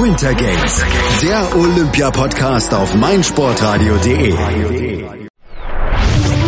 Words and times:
Winter 0.00 0.34
Games, 0.34 0.84
der 1.22 1.56
Olympia-Podcast 1.56 2.74
auf 2.74 2.94
meinsportradio.de. 2.94 4.34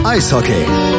Eishockey. 0.04 0.95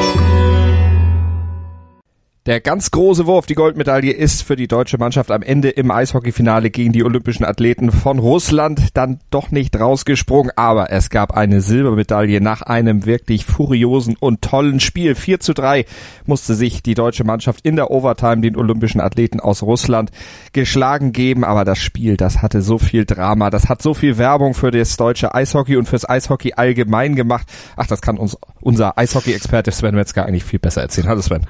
Der 2.48 2.62
ganz 2.62 2.92
große 2.92 3.26
Wurf, 3.26 3.46
die 3.46 3.56
Goldmedaille, 3.56 4.14
ist 4.14 4.42
für 4.42 4.56
die 4.56 4.70
deutsche 4.70 4.98
Mannschaft 4.98 5.32
am 5.32 5.42
Ende 5.42 5.68
im 5.68 5.92
Eishockeyfinale 5.92 6.70
gegen 6.70 6.94
die 6.94 7.04
olympischen 7.04 7.44
Athleten 7.44 7.92
von 7.92 8.20
Russland 8.20 8.96
dann 8.96 9.20
doch 9.32 9.52
nicht 9.52 9.78
rausgesprungen. 9.78 10.54
Aber 10.56 10.90
es 10.90 11.10
gab 11.10 11.34
eine 11.36 11.60
Silbermedaille 11.60 12.40
nach 12.40 12.62
einem 12.62 13.06
wirklich 13.06 13.44
furiosen 13.44 14.16
und 14.18 14.42
tollen 14.42 14.80
Spiel. 14.80 15.14
4 15.14 15.42
zu 15.42 15.54
3 15.54 15.84
musste 16.26 16.56
sich 16.56 16.82
die 16.82 16.94
deutsche 16.94 17.26
Mannschaft 17.26 17.66
in 17.66 17.76
der 17.76 17.92
Overtime 17.92 18.40
den 18.40 18.56
olympischen 18.56 19.02
Athleten 19.02 19.42
aus 19.42 19.62
Russland 19.62 20.12
geschlagen 20.54 21.12
geben. 21.12 21.44
Aber 21.44 21.66
das 21.66 21.80
Spiel, 21.80 22.16
das 22.16 22.42
hatte 22.42 22.62
so 22.62 22.78
viel 22.78 23.04
Drama, 23.04 23.50
das 23.50 23.68
hat 23.68 23.82
so 23.82 23.94
viel 23.94 24.18
Werbung 24.18 24.54
für 24.54 24.72
das 24.72 24.96
deutsche 24.96 25.36
Eishockey 25.36 25.76
und 25.76 25.90
fürs 25.90 26.08
Eishockey 26.08 26.54
allgemein 26.56 27.18
gemacht. 27.18 27.46
Ach, 27.76 27.88
das 27.88 28.00
kann 28.00 28.18
uns 28.18 28.38
unser 28.62 28.98
Eishockey-Experte 28.98 29.72
Sven 29.72 29.96
Metzger 29.96 30.26
eigentlich 30.26 30.46
viel 30.46 30.60
besser 30.60 30.84
erzählen. 30.84 31.10
Hallo 31.10 31.20
Sven. 31.20 31.46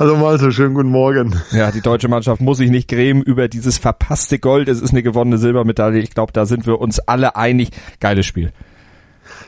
Hallo 0.00 0.16
Malte, 0.16 0.50
schönen 0.50 0.72
guten 0.72 0.88
Morgen. 0.88 1.38
Ja, 1.50 1.70
die 1.70 1.82
deutsche 1.82 2.08
Mannschaft 2.08 2.40
muss 2.40 2.56
sich 2.56 2.70
nicht 2.70 2.88
grämen 2.88 3.20
über 3.20 3.48
dieses 3.48 3.76
verpasste 3.76 4.38
Gold. 4.38 4.66
Es 4.68 4.80
ist 4.80 4.92
eine 4.92 5.02
gewonnene 5.02 5.36
Silbermedaille. 5.36 5.98
Ich 5.98 6.14
glaube, 6.14 6.32
da 6.32 6.46
sind 6.46 6.66
wir 6.66 6.80
uns 6.80 7.00
alle 7.00 7.36
einig. 7.36 7.72
Geiles 8.00 8.24
Spiel. 8.24 8.50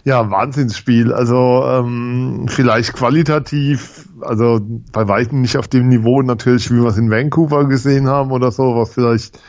Ja, 0.05 0.31
Wahnsinnsspiel. 0.31 1.11
Also 1.11 1.65
ähm, 1.67 2.49
vielleicht 2.51 2.93
qualitativ, 2.93 4.07
also 4.21 4.61
bei 4.93 5.09
weitem 5.09 5.41
nicht 5.41 5.57
auf 5.57 5.69
dem 5.69 5.89
Niveau 5.89 6.21
natürlich, 6.21 6.71
wie 6.71 6.83
wir 6.83 6.89
es 6.89 6.99
in 6.99 7.11
Vancouver 7.11 7.67
gesehen 7.67 8.09
haben 8.09 8.31
oder 8.31 8.53
so, 8.53 8.77
was 8.77 8.93
vielleicht 8.93 9.41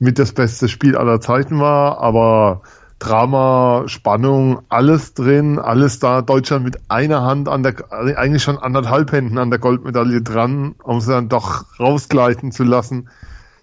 mit 0.00 0.18
das 0.18 0.32
beste 0.32 0.66
Spiel 0.66 0.96
aller 0.96 1.20
Zeiten 1.20 1.60
war, 1.60 2.00
aber 2.00 2.62
Drama, 3.00 3.84
Spannung, 3.86 4.60
alles 4.68 5.14
drin, 5.14 5.58
alles 5.58 5.98
da. 5.98 6.20
Deutschland 6.20 6.64
mit 6.64 6.78
einer 6.88 7.22
Hand 7.22 7.48
an 7.48 7.62
der, 7.62 7.74
eigentlich 7.90 8.42
schon 8.42 8.58
anderthalb 8.58 9.10
Händen 9.10 9.38
an 9.38 9.50
der 9.50 9.58
Goldmedaille 9.58 10.22
dran, 10.22 10.74
um 10.82 11.00
sie 11.00 11.10
dann 11.10 11.28
doch 11.28 11.64
rausgleiten 11.80 12.52
zu 12.52 12.62
lassen. 12.62 13.08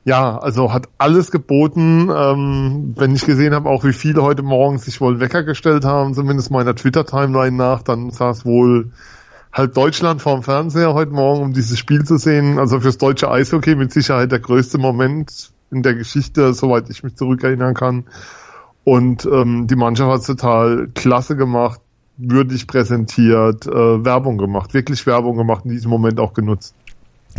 Ja, 0.06 0.38
also 0.38 0.74
hat 0.74 0.90
alles 0.98 1.32
geboten. 1.32 2.10
Ähm, 2.14 2.94
wenn 2.98 3.14
ich 3.14 3.26
gesehen 3.26 3.54
habe, 3.54 3.70
auch 3.70 3.84
wie 3.84 3.94
viele 3.94 4.24
heute 4.24 4.42
Morgen 4.42 4.80
sich 4.80 5.00
wohl 5.02 5.20
Wecker 5.20 5.44
gestellt 5.44 5.86
haben, 5.86 6.16
zumindest 6.16 6.50
meiner 6.50 6.76
Twitter-Timeline 6.76 7.56
nach, 7.56 7.84
dann 7.84 8.10
saß 8.10 8.44
wohl 8.44 8.92
halb 9.54 9.74
Deutschland 9.76 10.22
vorm 10.22 10.44
Fernseher 10.44 10.94
heute 10.94 11.12
Morgen, 11.12 11.44
um 11.44 11.54
dieses 11.54 11.78
Spiel 11.78 12.04
zu 12.06 12.18
sehen. 12.18 12.58
Also 12.58 12.80
fürs 12.80 12.98
deutsche 12.98 13.30
Eishockey 13.30 13.76
mit 13.76 13.92
Sicherheit 13.92 14.32
der 14.32 14.40
größte 14.40 14.80
Moment 14.80 15.52
in 15.70 15.84
der 15.84 15.94
Geschichte, 15.94 16.54
soweit 16.54 16.90
ich 16.90 17.04
mich 17.04 17.16
zurückerinnern 17.16 17.76
kann. 17.76 18.06
Und 18.88 19.26
ähm, 19.26 19.68
die 19.68 19.76
Mannschaft 19.76 20.10
hat 20.10 20.26
total 20.26 20.88
klasse 20.96 21.36
gemacht, 21.36 21.82
würdig 22.16 22.68
präsentiert, 22.68 23.68
äh, 23.68 23.70
Werbung 24.06 24.38
gemacht, 24.38 24.74
wirklich 24.74 25.06
Werbung 25.06 25.36
gemacht, 25.36 25.66
in 25.66 25.72
diesem 25.72 25.92
Moment 25.92 26.22
auch 26.22 26.34
genutzt. 26.34 26.74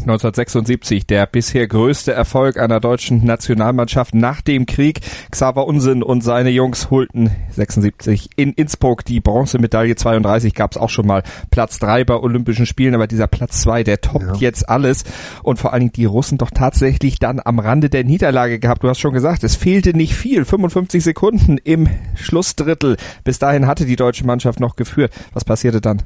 1976 0.01 1.07
der 1.07 1.27
bisher 1.27 1.67
größte 1.67 2.13
Erfolg 2.13 2.59
einer 2.59 2.81
deutschen 2.81 3.25
Nationalmannschaft 3.25 4.15
nach 4.15 4.41
dem 4.41 4.67
Krieg. 4.67 5.01
Xaver 5.31 5.67
Unsinn 5.67 6.03
und 6.03 6.23
seine 6.23 6.51
Jungs 6.51 6.91
holten 6.91 7.31
76 7.51 8.31
in 8.37 8.53
Innsbruck 8.53 9.05
die 9.05 9.21
Bronzemedaille 9.21 9.97
32 9.97 10.55
gab 10.55 10.73
es 10.73 10.77
auch 10.77 10.91
schon 10.91 11.07
mal 11.07 11.23
Platz 11.51 11.79
drei 11.79 12.05
bei 12.05 12.15
Olympischen 12.15 12.67
Spielen, 12.67 12.95
aber 12.95 13.07
dieser 13.07 13.27
Platz 13.27 13.61
zwei, 13.61 13.83
der 13.83 14.01
toppt 14.01 14.25
ja. 14.25 14.35
jetzt 14.35 14.69
alles 14.69 15.05
und 15.43 15.59
vor 15.59 15.73
allen 15.73 15.81
Dingen 15.81 15.93
die 15.93 16.05
Russen 16.05 16.39
doch 16.39 16.51
tatsächlich 16.51 17.19
dann 17.19 17.41
am 17.45 17.59
Rande 17.59 17.91
der 17.91 18.05
Niederlage 18.05 18.59
gehabt. 18.59 18.85
Du 18.85 18.89
hast 18.89 19.01
schon 19.01 19.13
gesagt, 19.13 19.45
es 19.45 19.57
fehlte 19.57 19.97
nicht 19.97 20.15
viel, 20.15 20.45
55 20.45 21.03
Sekunden 21.03 21.59
im 21.59 21.89
Schlussdrittel. 22.15 22.97
Bis 23.25 23.39
dahin 23.39 23.67
hatte 23.67 23.85
die 23.85 23.97
deutsche 23.97 24.27
Mannschaft 24.27 24.61
noch 24.61 24.77
geführt. 24.77 25.13
Was 25.33 25.45
passierte 25.45 25.81
dann? 25.81 26.03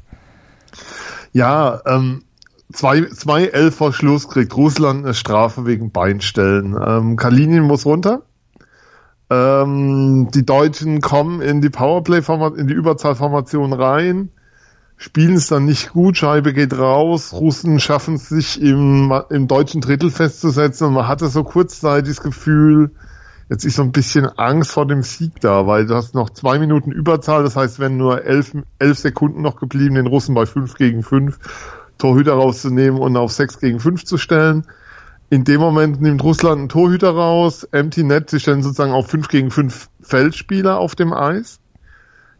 Ja, 1.33 1.81
ähm, 1.85 2.23
zwei, 2.73 3.05
zwei 3.05 3.45
elf 3.45 3.75
vor 3.75 3.93
Schluss 3.93 4.27
kriegt 4.27 4.55
Russland 4.55 5.05
eine 5.05 5.13
Strafe 5.13 5.65
wegen 5.65 5.91
Beinstellen. 5.91 6.75
Ähm, 6.85 7.15
Kalinin 7.15 7.63
muss 7.63 7.85
runter. 7.85 8.23
Ähm, 9.29 10.29
die 10.33 10.45
Deutschen 10.45 11.01
kommen 11.01 11.41
in 11.41 11.61
die 11.61 11.69
Powerplay, 11.69 12.21
in 12.57 12.67
die 12.67 12.73
Überzahlformation 12.73 13.73
rein, 13.73 14.29
spielen 14.97 15.35
es 15.35 15.47
dann 15.47 15.65
nicht 15.65 15.93
gut, 15.93 16.17
Scheibe 16.17 16.53
geht 16.53 16.77
raus, 16.77 17.33
Russen 17.33 17.79
schaffen 17.79 18.15
es 18.15 18.29
sich 18.29 18.61
im, 18.61 19.13
im 19.29 19.47
deutschen 19.47 19.81
Drittel 19.81 20.11
festzusetzen 20.11 20.87
und 20.87 20.93
man 20.93 21.07
hatte 21.07 21.29
so 21.29 21.43
kurzzeitig 21.43 22.15
das 22.15 22.23
Gefühl, 22.23 22.91
jetzt 23.49 23.65
ist 23.65 23.77
so 23.77 23.83
ein 23.83 23.91
bisschen 23.91 24.25
Angst 24.25 24.71
vor 24.71 24.85
dem 24.85 25.03
Sieg 25.03 25.39
da, 25.39 25.65
weil 25.65 25.85
du 25.85 25.95
hast 25.95 26.13
noch 26.15 26.29
zwei 26.29 26.59
Minuten 26.59 26.91
Überzahl, 26.91 27.43
das 27.43 27.55
heißt, 27.55 27.79
wenn 27.79 27.97
nur 27.97 28.25
elf, 28.25 28.53
elf 28.77 28.99
Sekunden 28.99 29.41
noch 29.41 29.55
geblieben, 29.55 29.95
den 29.95 30.07
Russen 30.07 30.35
bei 30.35 30.45
fünf 30.45 30.75
gegen 30.75 31.01
fünf 31.01 31.39
Torhüter 31.97 32.33
rauszunehmen 32.33 32.99
und 32.99 33.17
auf 33.17 33.31
6 33.31 33.59
gegen 33.59 33.79
5 33.79 34.05
zu 34.05 34.17
stellen. 34.17 34.65
In 35.29 35.43
dem 35.43 35.61
Moment 35.61 36.01
nimmt 36.01 36.23
Russland 36.23 36.59
einen 36.59 36.69
Torhüter 36.69 37.11
raus, 37.11 37.63
Empty 37.71 38.03
Net, 38.03 38.29
sie 38.29 38.39
stellen 38.39 38.61
sozusagen 38.61 38.91
auf 38.91 39.07
5 39.07 39.27
gegen 39.29 39.51
5 39.51 39.89
Feldspieler 40.01 40.77
auf 40.77 40.95
dem 40.95 41.11
Eis. 41.11 41.59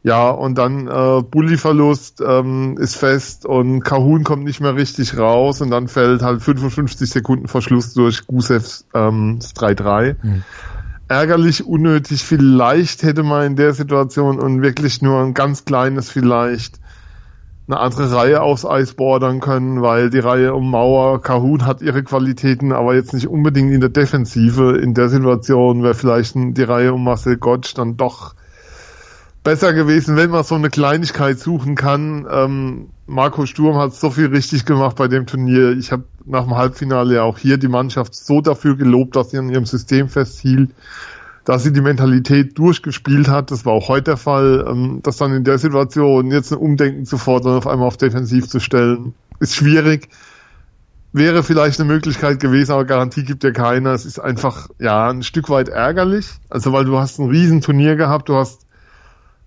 Ja, 0.03 0.29
und 0.29 0.57
dann 0.57 0.87
äh, 0.87 1.21
Bulli-Verlust 1.23 2.21
ähm, 2.21 2.77
ist 2.77 2.97
fest 2.97 3.45
und 3.45 3.83
Kahun 3.83 4.25
kommt 4.25 4.43
nicht 4.43 4.59
mehr 4.59 4.75
richtig 4.75 5.17
raus 5.17 5.61
und 5.61 5.71
dann 5.71 5.87
fällt 5.87 6.21
halt 6.21 6.41
55 6.41 7.09
Sekunden 7.09 7.47
Verschluss 7.47 7.93
durch 7.93 8.27
Gusevs 8.27 8.85
ähm, 8.93 9.39
3-3. 9.39 10.17
Mhm. 10.21 10.43
Ärgerlich, 11.07 11.65
unnötig, 11.65 12.23
vielleicht 12.23 13.03
hätte 13.03 13.23
man 13.23 13.45
in 13.45 13.55
der 13.55 13.73
Situation 13.73 14.39
und 14.39 14.61
wirklich 14.61 15.01
nur 15.01 15.21
ein 15.21 15.33
ganz 15.33 15.63
kleines 15.63 16.09
vielleicht 16.09 16.82
eine 17.67 17.79
andere 17.79 18.11
Reihe 18.13 18.41
aufs 18.41 18.65
Eis 18.65 18.93
bordern 18.93 19.39
können, 19.39 19.81
weil 19.81 20.09
die 20.09 20.19
Reihe 20.19 20.53
um 20.53 20.69
Mauer, 20.69 21.21
Kahun 21.21 21.65
hat 21.65 21.81
ihre 21.81 22.03
Qualitäten, 22.03 22.73
aber 22.73 22.93
jetzt 22.93 23.13
nicht 23.13 23.27
unbedingt 23.27 23.71
in 23.71 23.79
der 23.79 23.89
Defensive. 23.89 24.77
In 24.77 24.93
der 24.93 25.07
Situation 25.07 25.81
wäre 25.81 25.93
vielleicht 25.93 26.35
die 26.35 26.63
Reihe 26.63 26.93
um 26.93 27.03
Marcel 27.03 27.37
Gottsch 27.37 27.73
dann 27.75 27.95
doch 27.95 28.35
besser 29.43 29.73
gewesen, 29.73 30.17
wenn 30.17 30.29
man 30.29 30.43
so 30.43 30.55
eine 30.55 30.69
Kleinigkeit 30.69 31.39
suchen 31.39 31.75
kann. 31.75 32.27
Ähm, 32.29 32.89
Marco 33.07 33.45
Sturm 33.45 33.77
hat 33.77 33.93
so 33.93 34.09
viel 34.09 34.27
richtig 34.27 34.65
gemacht 34.65 34.97
bei 34.97 35.07
dem 35.07 35.25
Turnier. 35.25 35.71
Ich 35.71 35.91
habe 35.91 36.03
nach 36.25 36.43
dem 36.43 36.55
Halbfinale 36.55 37.15
ja 37.15 37.23
auch 37.23 37.37
hier 37.37 37.57
die 37.57 37.67
Mannschaft 37.67 38.15
so 38.15 38.41
dafür 38.41 38.75
gelobt, 38.75 39.15
dass 39.15 39.31
sie 39.31 39.37
an 39.37 39.49
ihrem 39.49 39.65
System 39.65 40.09
festhielt 40.09 40.71
dass 41.45 41.63
sie 41.63 41.73
die 41.73 41.81
Mentalität 41.81 42.57
durchgespielt 42.57 43.27
hat, 43.27 43.51
das 43.51 43.65
war 43.65 43.73
auch 43.73 43.89
heute 43.89 44.03
der 44.03 44.17
Fall, 44.17 44.65
ähm, 44.67 44.99
dass 45.03 45.17
dann 45.17 45.33
in 45.33 45.43
der 45.43 45.57
Situation 45.57 46.31
jetzt 46.31 46.51
ein 46.51 46.59
Umdenken 46.59 47.05
zu 47.05 47.17
fordern, 47.17 47.57
auf 47.57 47.67
einmal 47.67 47.87
auf 47.87 47.97
defensiv 47.97 48.47
zu 48.47 48.59
stellen, 48.59 49.13
ist 49.39 49.55
schwierig. 49.55 50.09
Wäre 51.11 51.43
vielleicht 51.43 51.79
eine 51.79 51.87
Möglichkeit 51.91 52.39
gewesen, 52.39 52.71
aber 52.71 52.85
Garantie 52.85 53.23
gibt 53.23 53.43
ja 53.43 53.51
keiner. 53.51 53.91
Es 53.91 54.05
ist 54.05 54.19
einfach, 54.19 54.69
ja, 54.79 55.09
ein 55.09 55.21
Stück 55.21 55.49
weit 55.49 55.69
ärgerlich. 55.69 56.27
Also, 56.49 56.73
weil 56.73 56.85
du 56.85 56.97
hast 56.97 57.19
ein 57.19 57.29
Riesenturnier 57.29 57.95
gehabt, 57.95 58.29
du 58.29 58.35
hast, 58.35 58.65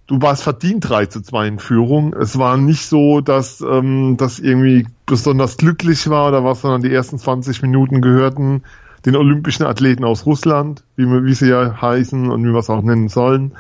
du 0.07 0.23
warst 0.23 0.45
verdient 0.45 0.89
3 0.89 1.07
zu 1.07 1.23
2 1.23 1.49
in 1.49 1.59
Führung. 1.59 2.13
Es 2.13 2.39
war 2.39 2.57
nicht 2.57 2.87
so, 2.87 3.21
dass 3.21 3.63
ähm, 3.63 4.17
das 4.17 4.39
irgendwie 4.39 4.87
besonders 5.07 5.57
glücklich 5.57 6.09
war 6.09 6.29
oder 6.29 6.45
was, 6.45 6.61
sondern 6.61 6.83
die 6.83 6.93
ersten 6.93 7.19
20 7.19 7.63
Minuten 7.63 8.01
gehörten 8.01 8.63
den 9.05 9.17
olympischen 9.17 9.67
Athleten 9.67 10.05
aus 10.05 10.27
Russland, 10.27 10.85
wie, 10.97 11.07
wie 11.07 11.35
sie 11.35 11.49
ja 11.49 11.81
heißen 11.81 12.31
und 12.31 12.45
wie 12.45 12.53
wir 12.53 12.59
es 12.59 12.71
auch 12.71 12.83
nennen 12.83 13.09
sollen. 13.09 13.53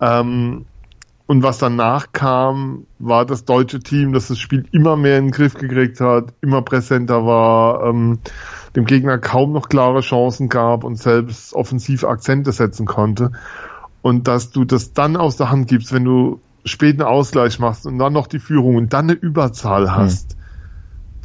Ähm, 0.00 0.66
und 1.26 1.42
was 1.42 1.58
danach 1.58 2.12
kam, 2.12 2.86
war 2.98 3.24
das 3.24 3.46
deutsche 3.46 3.80
Team, 3.80 4.12
das 4.12 4.28
das 4.28 4.38
Spiel 4.38 4.66
immer 4.72 4.96
mehr 4.96 5.18
in 5.18 5.26
den 5.26 5.30
Griff 5.30 5.54
gekriegt 5.54 6.00
hat, 6.00 6.34
immer 6.42 6.60
präsenter 6.60 7.24
war, 7.24 7.84
ähm, 7.86 8.18
dem 8.76 8.84
Gegner 8.84 9.16
kaum 9.18 9.52
noch 9.52 9.70
klare 9.70 10.00
Chancen 10.00 10.50
gab 10.50 10.84
und 10.84 10.96
selbst 10.96 11.54
offensiv 11.54 12.04
Akzente 12.04 12.52
setzen 12.52 12.84
konnte. 12.84 13.32
Und 14.02 14.28
dass 14.28 14.50
du 14.50 14.66
das 14.66 14.92
dann 14.92 15.16
aus 15.16 15.38
der 15.38 15.50
Hand 15.50 15.66
gibst, 15.66 15.94
wenn 15.94 16.04
du 16.04 16.40
späten 16.66 17.00
Ausgleich 17.00 17.58
machst 17.58 17.86
und 17.86 17.98
dann 17.98 18.12
noch 18.12 18.26
die 18.26 18.38
Führung 18.38 18.76
und 18.76 18.92
dann 18.92 19.06
eine 19.08 19.14
Überzahl 19.14 19.94
hast, 19.96 20.36
mhm 20.36 20.43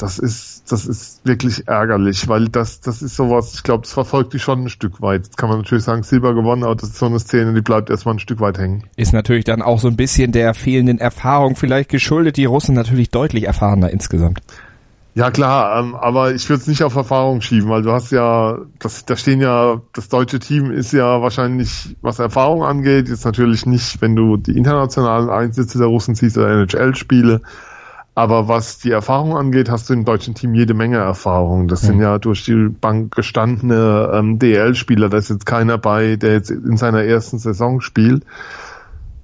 das 0.01 0.17
ist, 0.17 0.71
das 0.71 0.85
ist 0.85 1.21
wirklich 1.25 1.67
ärgerlich, 1.67 2.27
weil 2.27 2.47
das, 2.47 2.79
das 2.81 3.01
ist 3.01 3.15
sowas, 3.15 3.53
ich 3.55 3.63
glaube, 3.63 3.83
das 3.83 3.93
verfolgt 3.93 4.33
die 4.33 4.39
schon 4.39 4.63
ein 4.63 4.69
Stück 4.69 5.01
weit. 5.01 5.25
Jetzt 5.25 5.37
kann 5.37 5.49
man 5.49 5.59
natürlich 5.59 5.83
sagen, 5.83 6.03
Silber 6.03 6.33
gewonnen, 6.33 6.63
aber 6.63 6.75
das 6.75 6.89
ist 6.89 6.97
so 6.97 7.05
eine 7.05 7.19
Szene, 7.19 7.53
die 7.53 7.61
bleibt 7.61 7.89
erstmal 7.89 8.15
ein 8.15 8.19
Stück 8.19 8.39
weit 8.39 8.57
hängen. 8.57 8.83
Ist 8.95 9.13
natürlich 9.13 9.45
dann 9.45 9.61
auch 9.61 9.79
so 9.79 9.87
ein 9.87 9.95
bisschen 9.95 10.31
der 10.31 10.53
fehlenden 10.53 10.99
Erfahrung 10.99 11.55
vielleicht 11.55 11.89
geschuldet. 11.89 12.37
Die 12.37 12.45
Russen 12.45 12.75
natürlich 12.75 13.09
deutlich 13.09 13.45
erfahrener 13.45 13.89
insgesamt. 13.89 14.41
Ja 15.15 15.31
klar, 15.31 15.79
ähm, 15.79 15.95
aber 15.95 16.33
ich 16.33 16.47
würde 16.49 16.61
es 16.61 16.67
nicht 16.67 16.83
auf 16.83 16.95
Erfahrung 16.95 17.41
schieben, 17.41 17.69
weil 17.69 17.81
du 17.81 17.91
hast 17.91 18.11
ja, 18.11 18.59
das, 18.77 19.05
da 19.05 19.17
stehen 19.17 19.41
ja, 19.41 19.81
das 19.91 20.07
deutsche 20.07 20.39
Team 20.39 20.71
ist 20.71 20.93
ja 20.93 21.21
wahrscheinlich, 21.21 21.97
was 22.01 22.19
Erfahrung 22.19 22.63
angeht, 22.63 23.09
jetzt 23.09 23.25
natürlich 23.25 23.65
nicht, 23.65 24.01
wenn 24.01 24.15
du 24.15 24.37
die 24.37 24.55
internationalen 24.55 25.29
Einsätze 25.29 25.77
der 25.77 25.87
Russen 25.87 26.15
siehst 26.15 26.37
oder 26.37 26.49
NHL-Spiele, 26.51 27.41
Aber 28.15 28.47
was 28.47 28.79
die 28.79 28.91
Erfahrung 28.91 29.37
angeht, 29.37 29.69
hast 29.69 29.89
du 29.89 29.93
im 29.93 30.03
deutschen 30.03 30.35
Team 30.35 30.53
jede 30.53 30.73
Menge 30.73 30.97
Erfahrung. 30.97 31.67
Das 31.67 31.83
mhm. 31.83 31.87
sind 31.87 32.01
ja 32.01 32.17
durch 32.17 32.43
die 32.43 32.69
Bank 32.69 33.15
gestandene 33.15 34.11
ähm, 34.13 34.39
DL-Spieler. 34.39 35.09
Da 35.09 35.17
ist 35.17 35.29
jetzt 35.29 35.45
keiner 35.45 35.77
bei, 35.77 36.15
der 36.15 36.33
jetzt 36.33 36.51
in 36.51 36.75
seiner 36.75 37.03
ersten 37.03 37.39
Saison 37.39 37.81
spielt. 37.81 38.25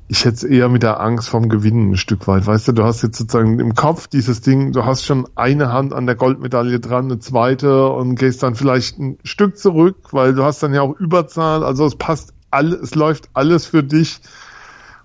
Ich 0.07 0.23
hätte 0.23 0.35
es 0.35 0.43
eher 0.43 0.69
mit 0.69 0.83
der 0.83 0.99
Angst 0.99 1.29
vom 1.29 1.49
Gewinnen 1.49 1.91
ein 1.91 1.97
Stück 1.97 2.27
weit. 2.27 2.45
Weißt 2.45 2.67
du, 2.67 2.73
du 2.73 2.83
hast 2.83 3.01
jetzt 3.01 3.17
sozusagen 3.17 3.59
im 3.59 3.73
Kopf 3.73 4.07
dieses 4.07 4.41
Ding, 4.41 4.71
du 4.71 4.85
hast 4.85 5.03
schon 5.03 5.27
eine 5.35 5.73
Hand 5.73 5.93
an 5.93 6.05
der 6.05 6.15
Goldmedaille 6.15 6.79
dran, 6.79 7.05
eine 7.05 7.19
zweite 7.19 7.89
und 7.89 8.15
gehst 8.15 8.43
dann 8.43 8.53
vielleicht 8.53 8.99
ein 8.99 9.17
Stück 9.23 9.57
zurück, 9.57 9.97
weil 10.11 10.35
du 10.35 10.43
hast 10.43 10.61
dann 10.61 10.75
ja 10.75 10.83
auch 10.83 10.95
Überzahl. 10.99 11.63
Also 11.63 11.85
es 11.85 11.95
passt 11.95 12.35
alles, 12.51 12.79
es 12.79 12.95
läuft 12.95 13.29
alles 13.33 13.65
für 13.65 13.83
dich 13.83 14.21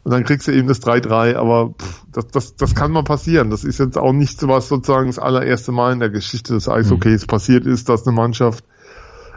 und 0.03 0.13
dann 0.13 0.25
kriegst 0.25 0.49
du 0.49 0.53
eben 0.53 0.67
das 0.67 0.83
3-3, 0.83 1.37
aber 1.37 1.75
pff, 1.79 2.05
das, 2.13 2.27
das, 2.29 2.57
das 2.57 2.75
kann 2.75 2.91
mal 2.91 3.05
passieren. 3.05 3.51
Das 3.51 3.65
ist 3.65 3.79
jetzt 3.79 3.99
auch 3.99 4.13
nicht 4.13 4.41
so 4.41 4.49
was 4.49 4.69
sozusagen 4.69 5.09
das 5.09 5.19
allererste 5.19 5.73
Mal 5.73 5.93
in 5.93 6.01
der 6.01 6.11
Geschichte 6.11 6.55
des 6.55 6.69
Eishockeys 6.69 7.23
mhm. 7.23 7.27
passiert 7.27 7.67
ist, 7.67 7.89
dass 7.89 8.07
eine 8.07 8.17
Mannschaft 8.17 8.65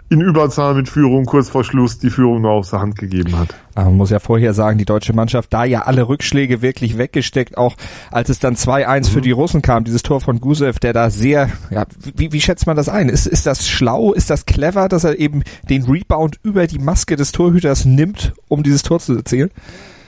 in 0.09 0.21
Überzahl 0.21 0.75
mit 0.75 0.89
Führung 0.89 1.25
kurz 1.25 1.49
vor 1.49 1.63
Schluss 1.63 1.97
die 1.97 2.09
Führung 2.09 2.41
noch 2.41 2.51
aus 2.51 2.69
der 2.69 2.81
Hand 2.81 2.97
gegeben 2.97 3.37
hat. 3.37 3.55
Aber 3.73 3.87
man 3.87 3.97
muss 3.97 4.11
ja 4.11 4.19
vorher 4.19 4.53
sagen, 4.53 4.77
die 4.77 4.85
deutsche 4.85 5.13
Mannschaft 5.13 5.51
da 5.51 5.65
ja 5.65 5.81
alle 5.81 6.07
Rückschläge 6.07 6.61
wirklich 6.61 6.97
weggesteckt, 6.97 7.57
auch 7.57 7.75
als 8.11 8.29
es 8.29 8.39
dann 8.39 8.55
2-1 8.55 8.99
mhm. 8.99 9.03
für 9.05 9.21
die 9.21 9.31
Russen 9.31 9.61
kam, 9.61 9.83
dieses 9.83 10.03
Tor 10.03 10.21
von 10.21 10.39
Gusev, 10.39 10.79
der 10.79 10.93
da 10.93 11.09
sehr, 11.09 11.49
ja, 11.71 11.85
wie, 12.15 12.31
wie 12.31 12.41
schätzt 12.41 12.67
man 12.67 12.75
das 12.75 12.89
ein? 12.89 13.09
Ist, 13.09 13.25
ist 13.25 13.45
das 13.47 13.67
schlau, 13.67 14.13
ist 14.13 14.29
das 14.29 14.45
clever, 14.45 14.87
dass 14.87 15.03
er 15.03 15.19
eben 15.19 15.43
den 15.69 15.83
Rebound 15.83 16.39
über 16.43 16.67
die 16.67 16.79
Maske 16.79 17.15
des 17.15 17.31
Torhüters 17.31 17.85
nimmt, 17.85 18.33
um 18.47 18.63
dieses 18.63 18.83
Tor 18.83 18.99
zu 18.99 19.15
erzielen? 19.15 19.49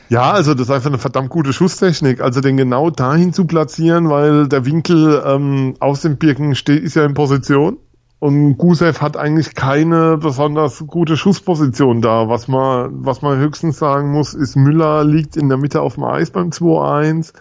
Ja, 0.10 0.32
also 0.32 0.54
das 0.54 0.68
ist 0.68 0.72
einfach 0.72 0.90
eine 0.90 1.00
verdammt 1.00 1.30
gute 1.30 1.52
Schusstechnik. 1.52 2.22
Also 2.22 2.42
den 2.42 2.58
genau 2.58 2.90
dahin 2.90 3.34
zu 3.34 3.46
platzieren, 3.46 4.10
weil 4.10 4.48
der 4.48 4.66
Winkel 4.66 5.24
ähm, 5.26 5.76
aus 5.80 6.02
dem 6.02 6.18
Birken 6.18 6.56
steht, 6.56 6.84
ist 6.84 6.96
ja 6.96 7.06
in 7.06 7.14
Position. 7.14 7.78
Und 8.20 8.58
Gusev 8.58 9.02
hat 9.02 9.18
eigentlich 9.18 9.56
keine 9.56 10.18
besonders 10.18 10.86
gute 10.88 11.18
Schussposition 11.18 12.02
da. 12.02 12.30
Was 12.30 12.48
man, 12.48 13.06
was 13.06 13.22
man 13.22 13.40
höchstens 13.40 13.78
sagen 13.78 14.12
muss, 14.12 14.34
ist, 14.34 14.56
Müller 14.56 15.04
liegt 15.04 15.38
in 15.38 15.50
der 15.50 15.58
Mitte 15.58 15.82
auf 15.82 15.96
dem 15.96 16.06
Eis 16.06 16.32
beim 16.32 16.50
2-1. 16.50 17.34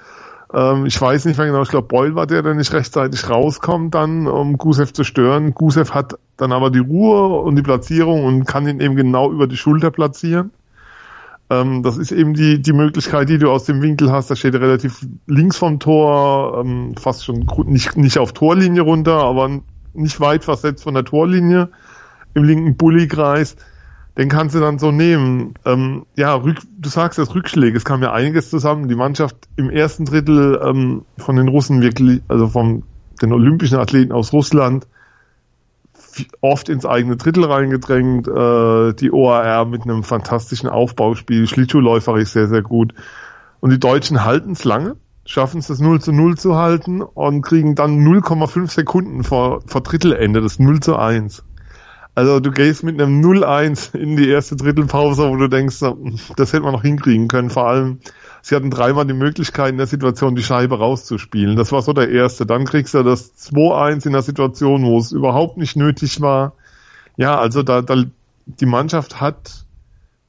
Ähm, 0.52 0.86
ich 0.86 1.00
weiß 1.00 1.26
nicht 1.26 1.36
mehr 1.36 1.46
genau, 1.46 1.62
ich 1.62 1.70
glaube, 1.70 1.88
Beul 1.88 2.14
war 2.14 2.26
der, 2.26 2.42
der 2.42 2.54
nicht 2.54 2.72
rechtzeitig 2.72 3.28
rauskommt 3.28 3.94
dann, 3.94 4.26
um 4.26 4.56
Gusev 4.56 4.92
zu 4.92 5.04
stören. 5.04 5.54
Gusev 5.54 5.92
hat 5.92 6.18
dann 6.36 6.52
aber 6.52 6.70
die 6.70 6.80
Ruhe 6.80 7.40
und 7.40 7.56
die 7.56 7.62
Platzierung 7.62 8.24
und 8.24 8.44
kann 8.44 8.66
ihn 8.66 8.80
eben 8.80 8.96
genau 8.96 9.30
über 9.30 9.46
die 9.46 9.56
Schulter 9.56 9.90
platzieren. 9.90 10.50
Ähm, 11.50 11.82
das 11.82 11.98
ist 11.98 12.12
eben 12.12 12.34
die, 12.34 12.60
die 12.60 12.72
Möglichkeit, 12.72 13.28
die 13.28 13.38
du 13.38 13.50
aus 13.50 13.64
dem 13.64 13.82
Winkel 13.82 14.10
hast. 14.10 14.30
Da 14.30 14.36
steht 14.36 14.54
er 14.54 14.60
relativ 14.60 15.06
links 15.26 15.56
vom 15.56 15.78
Tor, 15.78 16.60
ähm, 16.60 16.94
fast 16.96 17.24
schon 17.24 17.46
nicht, 17.66 17.96
nicht 17.96 18.18
auf 18.18 18.32
Torlinie 18.32 18.82
runter, 18.82 19.18
aber 19.22 19.60
nicht 19.92 20.20
weit 20.20 20.44
versetzt 20.44 20.82
von 20.82 20.94
der 20.94 21.04
Torlinie 21.04 21.68
im 22.34 22.44
linken 22.44 22.76
Bullykreis. 22.76 23.56
Den 24.16 24.28
kannst 24.28 24.54
du 24.54 24.60
dann 24.60 24.78
so 24.78 24.92
nehmen. 24.92 25.54
Ähm, 25.64 26.06
ja, 26.16 26.34
Rück, 26.34 26.58
du 26.78 26.88
sagst 26.88 27.18
das 27.18 27.34
Rückschläge. 27.34 27.76
Es 27.76 27.84
kam 27.84 28.02
ja 28.02 28.12
einiges 28.12 28.48
zusammen. 28.48 28.88
Die 28.88 28.94
Mannschaft 28.94 29.36
im 29.56 29.70
ersten 29.70 30.04
Drittel 30.04 30.60
ähm, 30.64 31.04
von 31.18 31.36
den 31.36 31.48
Russen 31.48 31.82
wirklich, 31.82 32.22
also 32.28 32.48
von 32.48 32.84
den 33.20 33.32
olympischen 33.32 33.78
Athleten 33.78 34.12
aus 34.12 34.32
Russland, 34.32 34.86
oft 36.40 36.68
ins 36.68 36.86
eigene 36.86 37.16
Drittel 37.16 37.44
reingedrängt. 37.44 38.28
Äh, 38.28 38.94
die 38.94 39.12
OAR 39.12 39.64
mit 39.64 39.82
einem 39.82 40.02
fantastischen 40.02 40.68
Aufbauspiel, 40.68 41.46
Schlittschuhläuferisch 41.46 42.30
sehr, 42.30 42.48
sehr 42.48 42.62
gut. 42.62 42.94
Und 43.60 43.70
die 43.70 43.80
Deutschen 43.80 44.24
halten 44.24 44.52
es 44.52 44.64
lange, 44.64 44.96
schaffen 45.24 45.58
es, 45.58 45.68
das 45.68 45.80
0 45.80 46.00
zu 46.00 46.12
0 46.12 46.36
zu 46.36 46.56
halten 46.56 47.02
und 47.02 47.42
kriegen 47.42 47.74
dann 47.74 47.98
0,5 48.06 48.70
Sekunden 48.70 49.24
vor, 49.24 49.62
vor 49.66 49.80
Drittelende, 49.82 50.40
das 50.40 50.58
0 50.58 50.80
zu 50.80 50.96
1. 50.96 51.44
Also 52.14 52.38
du 52.38 52.52
gehst 52.52 52.84
mit 52.84 53.00
einem 53.00 53.20
0-1 53.20 53.96
in 53.96 54.16
die 54.16 54.28
erste 54.28 54.54
Drittelpause, 54.54 55.28
wo 55.28 55.36
du 55.36 55.48
denkst, 55.48 55.80
das 56.36 56.52
hätte 56.52 56.62
man 56.62 56.72
noch 56.72 56.82
hinkriegen 56.82 57.26
können. 57.26 57.50
Vor 57.50 57.66
allem, 57.66 57.98
sie 58.44 58.54
hatten 58.54 58.70
dreimal 58.70 59.06
die 59.06 59.14
Möglichkeit 59.14 59.70
in 59.70 59.78
der 59.78 59.86
Situation, 59.86 60.36
die 60.36 60.42
Scheibe 60.42 60.78
rauszuspielen. 60.78 61.56
Das 61.56 61.72
war 61.72 61.80
so 61.80 61.94
der 61.94 62.10
erste. 62.10 62.44
Dann 62.44 62.66
kriegst 62.66 62.92
du 62.92 63.02
das 63.02 63.34
2-1 63.50 64.04
in 64.06 64.12
der 64.12 64.20
Situation, 64.20 64.84
wo 64.84 64.98
es 64.98 65.12
überhaupt 65.12 65.56
nicht 65.56 65.76
nötig 65.76 66.20
war. 66.20 66.52
Ja, 67.16 67.38
also 67.38 67.62
da, 67.62 67.80
da 67.80 68.04
die 68.44 68.66
Mannschaft 68.66 69.18
hat 69.18 69.64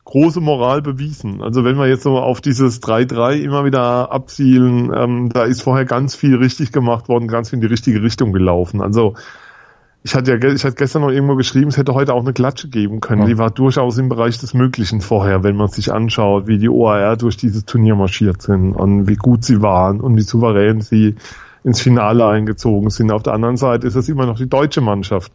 große 0.06 0.40
Moral 0.40 0.82
bewiesen. 0.82 1.42
Also 1.42 1.66
wenn 1.66 1.78
wir 1.78 1.88
jetzt 1.88 2.04
so 2.04 2.18
auf 2.18 2.40
dieses 2.40 2.82
3-3 2.82 3.42
immer 3.42 3.66
wieder 3.66 4.14
abzielen, 4.14 4.94
ähm, 4.96 5.30
da 5.30 5.44
ist 5.44 5.62
vorher 5.62 5.84
ganz 5.84 6.16
viel 6.16 6.38
richtig 6.38 6.72
gemacht 6.72 7.10
worden, 7.10 7.28
ganz 7.28 7.50
viel 7.50 7.58
in 7.58 7.62
die 7.62 7.68
richtige 7.68 8.02
Richtung 8.02 8.32
gelaufen. 8.32 8.82
Also 8.82 9.16
ich 10.06 10.14
hatte 10.14 10.38
ja 10.38 10.50
ich 10.52 10.64
hatte 10.64 10.76
gestern 10.76 11.02
noch 11.02 11.10
irgendwo 11.10 11.36
geschrieben, 11.36 11.70
es 11.70 11.78
hätte 11.78 11.96
heute 11.96 12.14
auch 12.14 12.22
eine 12.22 12.32
Klatsche 12.32 12.70
geben 12.70 13.02
können. 13.02 13.22
Ja. 13.22 13.28
Die 13.28 13.38
war 13.40 13.50
durchaus 13.50 13.98
im 13.98 14.08
Bereich 14.08 14.38
des 14.38 14.54
Möglichen 14.54 15.02
vorher, 15.02 15.42
wenn 15.42 15.56
man 15.56 15.68
sich 15.70 15.92
anschaut, 15.92 16.46
wie 16.46 16.60
die 16.60 16.70
OAR 16.70 17.18
durch 17.18 17.38
dieses 17.38 17.66
Turnier 17.66 17.96
marschiert 17.96 18.44
sind 18.44 18.74
und 18.74 19.08
wie 19.08 19.16
gut 19.16 19.44
sie 19.44 19.64
waren 19.64 20.02
und 20.02 20.16
wie 20.16 20.22
souverän 20.22 20.82
sie 20.82 21.16
ins 21.64 21.82
Finale 21.82 22.24
eingezogen 22.28 22.92
sind. 22.92 23.12
Auf 23.12 23.24
der 23.24 23.34
anderen 23.34 23.58
Seite 23.58 23.88
ist 23.88 23.96
es 23.96 24.08
immer 24.08 24.28
noch 24.28 24.38
die 24.38 24.48
deutsche 24.48 24.80
Mannschaft. 24.80 25.32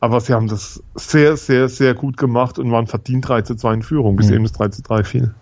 Aber 0.00 0.20
sie 0.20 0.32
haben 0.32 0.48
das 0.48 0.82
sehr, 0.96 1.36
sehr, 1.36 1.68
sehr 1.68 1.94
gut 1.94 2.16
gemacht 2.16 2.58
und 2.58 2.72
waren 2.72 2.88
verdient 2.88 3.28
3 3.28 3.42
zu 3.42 3.54
2 3.54 3.74
in 3.74 3.82
Führung, 3.82 4.16
bis 4.16 4.30
mhm. 4.30 4.34
eben 4.34 4.42
das 4.42 4.52
3 4.54 4.68
zu 4.70 4.82
3 4.82 5.04
fiel. 5.04 5.34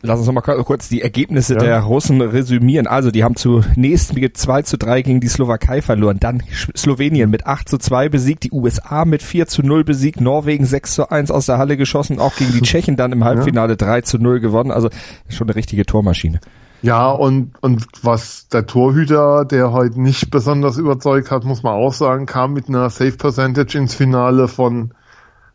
Lass 0.00 0.18
uns 0.18 0.28
noch 0.28 0.34
mal 0.34 0.42
kurz 0.42 0.88
die 0.88 1.02
Ergebnisse 1.02 1.54
ja. 1.54 1.60
der 1.60 1.80
Russen 1.80 2.20
resümieren. 2.20 2.86
Also, 2.86 3.10
die 3.10 3.24
haben 3.24 3.34
zunächst 3.34 4.14
mit 4.14 4.36
2 4.36 4.62
zu 4.62 4.78
3 4.78 5.02
gegen 5.02 5.20
die 5.20 5.28
Slowakei 5.28 5.82
verloren, 5.82 6.18
dann 6.20 6.42
Slowenien 6.76 7.30
mit 7.30 7.46
8 7.46 7.68
zu 7.68 7.78
2 7.78 8.08
besiegt, 8.08 8.44
die 8.44 8.52
USA 8.52 9.04
mit 9.04 9.22
4 9.22 9.48
zu 9.48 9.62
0 9.62 9.82
besiegt, 9.82 10.20
Norwegen 10.20 10.66
6 10.66 10.94
zu 10.94 11.10
1 11.10 11.32
aus 11.32 11.46
der 11.46 11.58
Halle 11.58 11.76
geschossen, 11.76 12.20
auch 12.20 12.36
gegen 12.36 12.52
die 12.52 12.62
Tschechen 12.62 12.96
dann 12.96 13.10
im 13.10 13.24
Halbfinale 13.24 13.72
ja. 13.72 13.76
3 13.76 14.02
zu 14.02 14.18
0 14.18 14.38
gewonnen. 14.38 14.70
Also, 14.70 14.88
schon 15.28 15.48
eine 15.48 15.56
richtige 15.56 15.84
Tormaschine. 15.84 16.40
Ja, 16.80 17.10
und, 17.10 17.54
und 17.60 17.86
was 18.02 18.46
der 18.48 18.66
Torhüter, 18.66 19.44
der 19.44 19.72
heute 19.72 20.00
nicht 20.00 20.30
besonders 20.30 20.78
überzeugt 20.78 21.32
hat, 21.32 21.42
muss 21.42 21.64
man 21.64 21.72
auch 21.72 21.92
sagen, 21.92 22.26
kam 22.26 22.52
mit 22.52 22.68
einer 22.68 22.88
Safe 22.88 23.16
Percentage 23.16 23.76
ins 23.76 23.94
Finale 23.94 24.46
von 24.46 24.92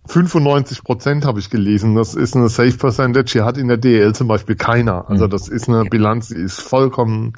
95 0.08 0.84
Prozent 0.84 1.26
habe 1.26 1.40
ich 1.40 1.50
gelesen. 1.50 1.96
Das 1.96 2.14
ist 2.14 2.36
eine 2.36 2.50
Safe 2.50 2.78
Percentage. 2.78 3.32
Hier 3.32 3.46
hat 3.46 3.58
in 3.58 3.68
der 3.68 3.78
DL 3.78 4.14
zum 4.14 4.28
Beispiel 4.28 4.56
keiner. 4.56 5.10
Also 5.10 5.28
das 5.28 5.48
ist 5.48 5.70
eine 5.70 5.86
Bilanz, 5.86 6.28
die 6.28 6.36
ist 6.36 6.62
vollkommen 6.62 7.34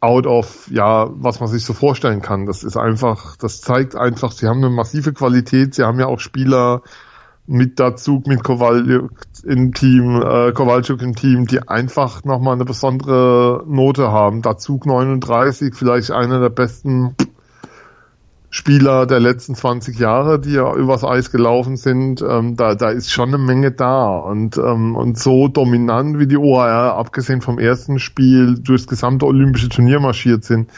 out 0.00 0.26
of, 0.26 0.68
ja, 0.70 1.08
was 1.12 1.40
man 1.40 1.48
sich 1.48 1.64
so 1.64 1.72
vorstellen 1.72 2.20
kann. 2.20 2.44
Das 2.44 2.64
ist 2.64 2.76
einfach, 2.76 3.36
das 3.36 3.60
zeigt 3.60 3.94
einfach, 3.94 4.32
sie 4.32 4.48
haben 4.48 4.58
eine 4.58 4.70
massive 4.70 5.12
Qualität. 5.12 5.74
Sie 5.74 5.84
haben 5.84 5.98
ja 5.98 6.06
auch 6.06 6.20
Spieler 6.20 6.82
mit 7.46 7.80
Dazug, 7.80 8.26
mit 8.26 8.42
Kowalczyk 8.42 9.10
im 9.44 9.72
Team, 9.72 10.20
äh, 10.22 10.52
Kowalczyk 10.52 11.02
im 11.02 11.14
Team, 11.14 11.46
die 11.46 11.68
einfach 11.68 12.24
nochmal 12.24 12.54
eine 12.54 12.64
besondere 12.64 13.64
Note 13.66 14.10
haben. 14.12 14.42
Dazug 14.42 14.86
39, 14.86 15.74
vielleicht 15.74 16.10
einer 16.10 16.40
der 16.40 16.50
besten 16.50 17.16
Spieler 18.54 19.06
der 19.06 19.18
letzten 19.18 19.54
20 19.54 19.98
Jahre, 19.98 20.38
die 20.38 20.52
ja 20.52 20.74
übers 20.74 21.04
Eis 21.04 21.32
gelaufen 21.32 21.78
sind, 21.78 22.20
ähm, 22.20 22.54
da, 22.54 22.74
da 22.74 22.90
ist 22.90 23.10
schon 23.10 23.28
eine 23.28 23.38
Menge 23.38 23.72
da. 23.72 24.18
Und, 24.18 24.58
ähm, 24.58 24.94
und 24.94 25.18
so 25.18 25.48
dominant 25.48 26.18
wie 26.18 26.26
die 26.26 26.36
OHR, 26.36 26.94
abgesehen 26.94 27.40
vom 27.40 27.58
ersten 27.58 27.98
Spiel, 27.98 28.58
durchs 28.58 28.86
gesamte 28.86 29.24
olympische 29.24 29.70
Turnier 29.70 30.00
marschiert 30.00 30.44
sind, 30.44 30.68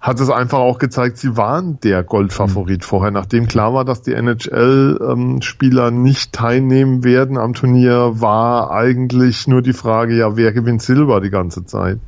hat 0.00 0.18
es 0.18 0.30
einfach 0.30 0.58
auch 0.58 0.80
gezeigt, 0.80 1.16
sie 1.16 1.36
waren 1.36 1.78
der 1.78 2.02
Goldfavorit 2.02 2.80
mhm. 2.80 2.84
vorher. 2.84 3.12
Nachdem 3.12 3.46
klar 3.46 3.72
war, 3.72 3.84
dass 3.84 4.02
die 4.02 4.12
NHL-Spieler 4.12 5.88
ähm, 5.88 6.02
nicht 6.02 6.32
teilnehmen 6.32 7.04
werden 7.04 7.38
am 7.38 7.54
Turnier, 7.54 8.20
war 8.20 8.72
eigentlich 8.72 9.46
nur 9.46 9.62
die 9.62 9.74
Frage, 9.74 10.16
ja, 10.16 10.36
wer 10.36 10.52
gewinnt 10.52 10.82
Silber 10.82 11.20
die 11.20 11.30
ganze 11.30 11.64
Zeit? 11.64 12.00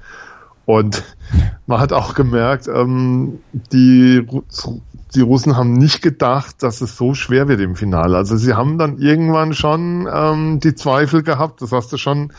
Und 0.67 1.03
man 1.67 1.81
hat 1.81 1.95
auch 1.95 2.15
gemerkt, 2.15 2.69
ähm, 2.69 3.39
die, 3.73 4.27
die 5.15 5.21
Russen 5.23 5.57
haben 5.57 5.73
nicht 5.73 6.03
gedacht, 6.03 6.63
dass 6.63 6.83
es 6.83 6.97
so 6.97 7.15
schwer 7.15 7.49
wird 7.49 7.61
im 7.61 7.77
Finale. 7.77 8.17
Also 8.17 8.37
sie 8.37 8.53
haben 8.53 8.77
dann 8.77 8.99
irgendwann 8.99 9.55
schon 9.55 10.07
ähm, 10.13 10.61
die 10.61 10.75
Zweifel 10.75 11.23
gehabt, 11.23 11.63
das 11.63 11.73
hast 11.73 11.93
du 11.93 11.97
schon 11.97 12.33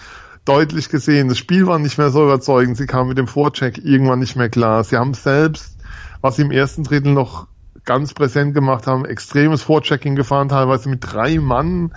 deutlich 0.46 0.90
gesehen. 0.90 1.30
Das 1.30 1.38
Spiel 1.38 1.66
war 1.66 1.80
nicht 1.80 1.98
mehr 1.98 2.10
so 2.10 2.24
überzeugend, 2.24 2.78
sie 2.78 2.86
kamen 2.86 3.10
mit 3.10 3.18
dem 3.18 3.28
Vorcheck 3.28 3.80
irgendwann 3.84 4.20
nicht 4.20 4.36
mehr 4.36 4.50
klar. 4.50 4.84
Sie 4.84 4.98
haben 4.98 5.14
selbst, 5.14 5.78
was 6.22 6.36
sie 6.36 6.44
im 6.44 6.52
ersten 6.52 6.84
Drittel 6.84 7.14
noch 7.14 7.48
ganz 7.86 8.14
präsent 8.14 8.54
gemacht 8.54 8.88
haben, 8.88 9.06
extremes 9.06 9.64
Vorchecking 9.64 10.16
gefahren, 10.16 10.50
teilweise 10.50 10.90
mit 10.90 11.00
drei 11.02 11.40
Mann 11.40 11.94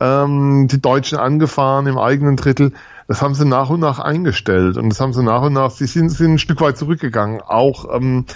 ähm, 0.00 0.68
die 0.68 0.80
Deutschen 0.80 1.18
angefahren 1.18 1.86
im 1.86 1.98
eigenen 1.98 2.36
Drittel 2.36 2.72
das 3.08 3.22
haben 3.22 3.34
sie 3.34 3.46
nach 3.46 3.70
und 3.70 3.80
nach 3.80 3.98
eingestellt 3.98 4.76
und 4.76 4.90
das 4.90 5.00
haben 5.00 5.14
sie 5.14 5.22
nach 5.22 5.42
und 5.42 5.54
nach, 5.54 5.70
sie 5.70 5.86
sind, 5.86 6.10
sind 6.10 6.34
ein 6.34 6.38
Stück 6.38 6.60
weit 6.60 6.76
zurückgegangen. 6.76 7.40
Auch 7.40 7.86
ähm, 7.96 8.26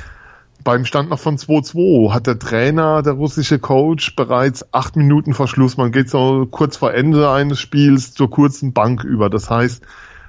beim 0.65 0.87
Stand 0.87 1.11
noch 1.11 1.19
von 1.19 1.37
2-2 1.37 2.13
hat 2.13 2.27
der 2.27 2.39
Trainer, 2.39 3.03
der 3.03 3.13
russische 3.13 3.59
Coach, 3.59 4.17
bereits 4.17 4.73
acht 4.73 4.97
Minuten 4.97 5.35
vor 5.35 5.47
Schluss, 5.47 5.77
man 5.77 5.93
geht 5.93 6.09
so 6.09 6.47
kurz 6.51 6.79
vor 6.79 6.95
Ende 6.95 7.31
eines 7.31 7.61
Spiels 7.61 8.15
zur 8.15 8.31
kurzen 8.31 8.73
Bank 8.73 9.05
über. 9.05 9.29
Das 9.29 9.51
heißt, 9.51 9.85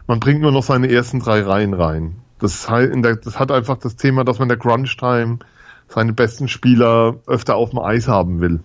man 0.07 0.19
bringt 0.19 0.41
nur 0.41 0.51
noch 0.51 0.63
seine 0.63 0.91
ersten 0.91 1.21
drei 1.21 1.41
Reihen 1.41 1.73
rein. 1.73 2.17
Das, 2.39 2.67
das 2.67 3.39
hat 3.39 3.51
einfach 3.51 3.77
das 3.77 3.95
Thema, 3.95 4.25
dass 4.25 4.39
man 4.39 4.49
der 4.49 4.57
Crunch-Time 4.57 5.39
seine 5.87 6.11
besten 6.11 6.49
Spieler 6.49 7.15
öfter 7.27 7.55
auf 7.55 7.69
dem 7.69 7.79
Eis 7.79 8.09
haben 8.09 8.41
will. 8.41 8.59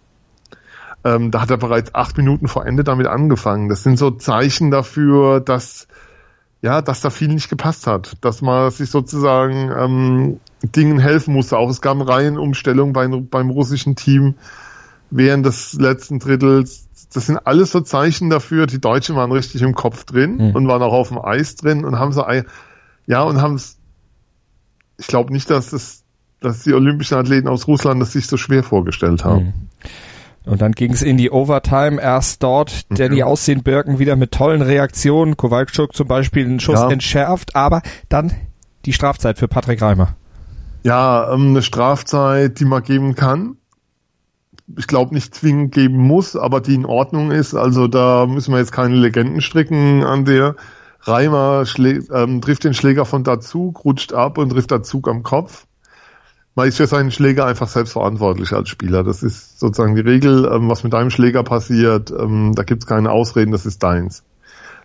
Ähm, 1.05 1.31
da 1.31 1.40
hat 1.40 1.50
er 1.50 1.57
bereits 1.59 1.95
acht 1.95 2.17
Minuten 2.17 2.49
vor 2.49 2.67
Ende 2.67 2.85
damit 2.85 3.07
angefangen. 3.07 3.69
Das 3.69 3.83
sind 3.83 3.99
so 3.99 4.11
Zeichen 4.11 4.71
dafür, 4.71 5.40
dass 5.40 5.88
ja, 6.61 6.83
dass 6.83 7.00
da 7.00 7.11
viel 7.11 7.28
nicht 7.28 7.50
gepasst 7.50 7.87
hat, 7.87 8.17
dass 8.21 8.43
man 8.43 8.71
sich 8.71 8.90
sozusagen 8.90 9.71
ähm, 9.71 10.40
Dingen 10.62 10.99
helfen 10.99 11.35
musste. 11.35 11.57
Auch 11.57 11.71
es 11.71 11.81
gab 11.81 11.95
eine 11.95 12.09
Reihenumstellung 12.09 12.93
bei, 12.93 13.07
beim 13.07 13.50
russischen 13.50 13.95
Team 13.95 14.35
während 15.11 15.47
des 15.47 15.75
letzten 15.75 16.19
Drittels. 16.19 16.88
Das 17.14 17.26
sind 17.26 17.38
alles 17.47 17.71
so 17.71 17.81
Zeichen 17.81 18.28
dafür. 18.28 18.67
Die 18.67 18.81
Deutschen 18.81 19.14
waren 19.14 19.31
richtig 19.31 19.62
im 19.62 19.75
Kopf 19.75 20.05
drin 20.05 20.37
mhm. 20.37 20.57
und 20.57 20.69
waren 20.69 20.83
auch 20.83 20.93
auf 20.93 21.09
dem 21.09 21.19
Eis 21.19 21.55
drin 21.55 21.85
und 21.85 21.99
haben 21.99 22.12
so, 22.12 22.25
ja, 23.07 23.23
und 23.23 23.40
haben 23.40 23.55
es, 23.55 23.78
ich 24.99 25.07
glaube 25.07 25.33
nicht, 25.33 25.49
dass 25.50 25.73
es, 25.73 26.02
dass 26.40 26.64
die 26.64 26.75
olympischen 26.75 27.17
Athleten 27.17 27.47
aus 27.47 27.69
Russland 27.69 28.02
das 28.02 28.12
sich 28.12 28.26
so 28.26 28.37
schwer 28.37 28.64
vorgestellt 28.64 29.25
haben. 29.25 29.45
Mhm. 29.45 29.52
Und 30.45 30.62
dann 30.62 30.73
ging 30.73 30.92
es 30.92 31.02
in 31.02 31.16
die 31.16 31.30
Overtime. 31.30 32.00
Erst 32.00 32.42
dort 32.42 32.87
Danny 32.99 33.16
mhm. 33.16 33.23
Aussehen 33.23 33.62
Birken 33.62 33.99
wieder 33.99 34.16
mit 34.16 34.33
tollen 34.33 34.62
Reaktionen. 34.62 35.37
Kowalczuk 35.37 35.95
zum 35.95 36.09
Beispiel 36.09 36.45
einen 36.45 36.61
Schuss 36.61 36.80
ja. 36.80 36.90
entschärft, 36.90 37.54
aber 37.54 37.83
dann 38.09 38.33
die 38.85 38.92
Strafzeit 38.92 39.38
für 39.38 39.49
Patrick 39.49 39.83
Reimer. 39.83 40.14
Ja, 40.85 41.33
ähm, 41.33 41.49
eine 41.50 41.62
Strafzeit, 41.62 42.61
die 42.61 42.64
man 42.64 42.83
geben 42.83 43.14
kann. 43.14 43.57
Ich 44.76 44.87
glaube 44.87 45.14
nicht 45.14 45.35
zwingend 45.35 45.75
geben 45.75 45.97
muss, 45.97 46.37
aber 46.37 46.61
die 46.61 46.75
in 46.75 46.87
Ordnung 46.87 47.30
ist. 47.30 47.54
Also 47.54 47.88
da 47.88 48.26
müssen 48.26 48.52
wir 48.52 48.59
jetzt 48.59 48.73
keine 48.73 48.95
Legenden 48.97 49.40
stricken 49.40 50.04
an 50.04 50.25
der. 50.25 50.57
Reimer 51.00 51.64
ähm, 51.78 52.40
trifft 52.40 52.64
den 52.64 52.75
Schläger 52.75 53.04
von 53.04 53.25
dazu, 53.25 53.73
rutscht 53.85 54.12
ab 54.12 54.37
und 54.37 54.50
trifft 54.50 54.71
dazu 54.71 55.00
am 55.07 55.23
Kopf 55.23 55.66
man 56.58 56.66
ist 56.66 56.78
für 56.78 56.88
seinen 56.88 57.12
Schläger 57.12 57.46
einfach 57.46 57.68
selbst 57.68 57.92
verantwortlich 57.92 58.52
als 58.52 58.68
Spieler. 58.68 59.04
Das 59.04 59.22
ist 59.22 59.60
sozusagen 59.60 59.94
die 59.94 60.00
Regel, 60.00 60.44
ähm, 60.52 60.68
was 60.68 60.82
mit 60.82 60.92
deinem 60.92 61.10
Schläger 61.10 61.44
passiert, 61.44 62.10
ähm, 62.10 62.52
da 62.56 62.64
gibt 62.64 62.82
es 62.82 62.88
keine 62.88 63.12
Ausreden, 63.12 63.52
das 63.52 63.64
ist 63.64 63.80
deins. 63.84 64.24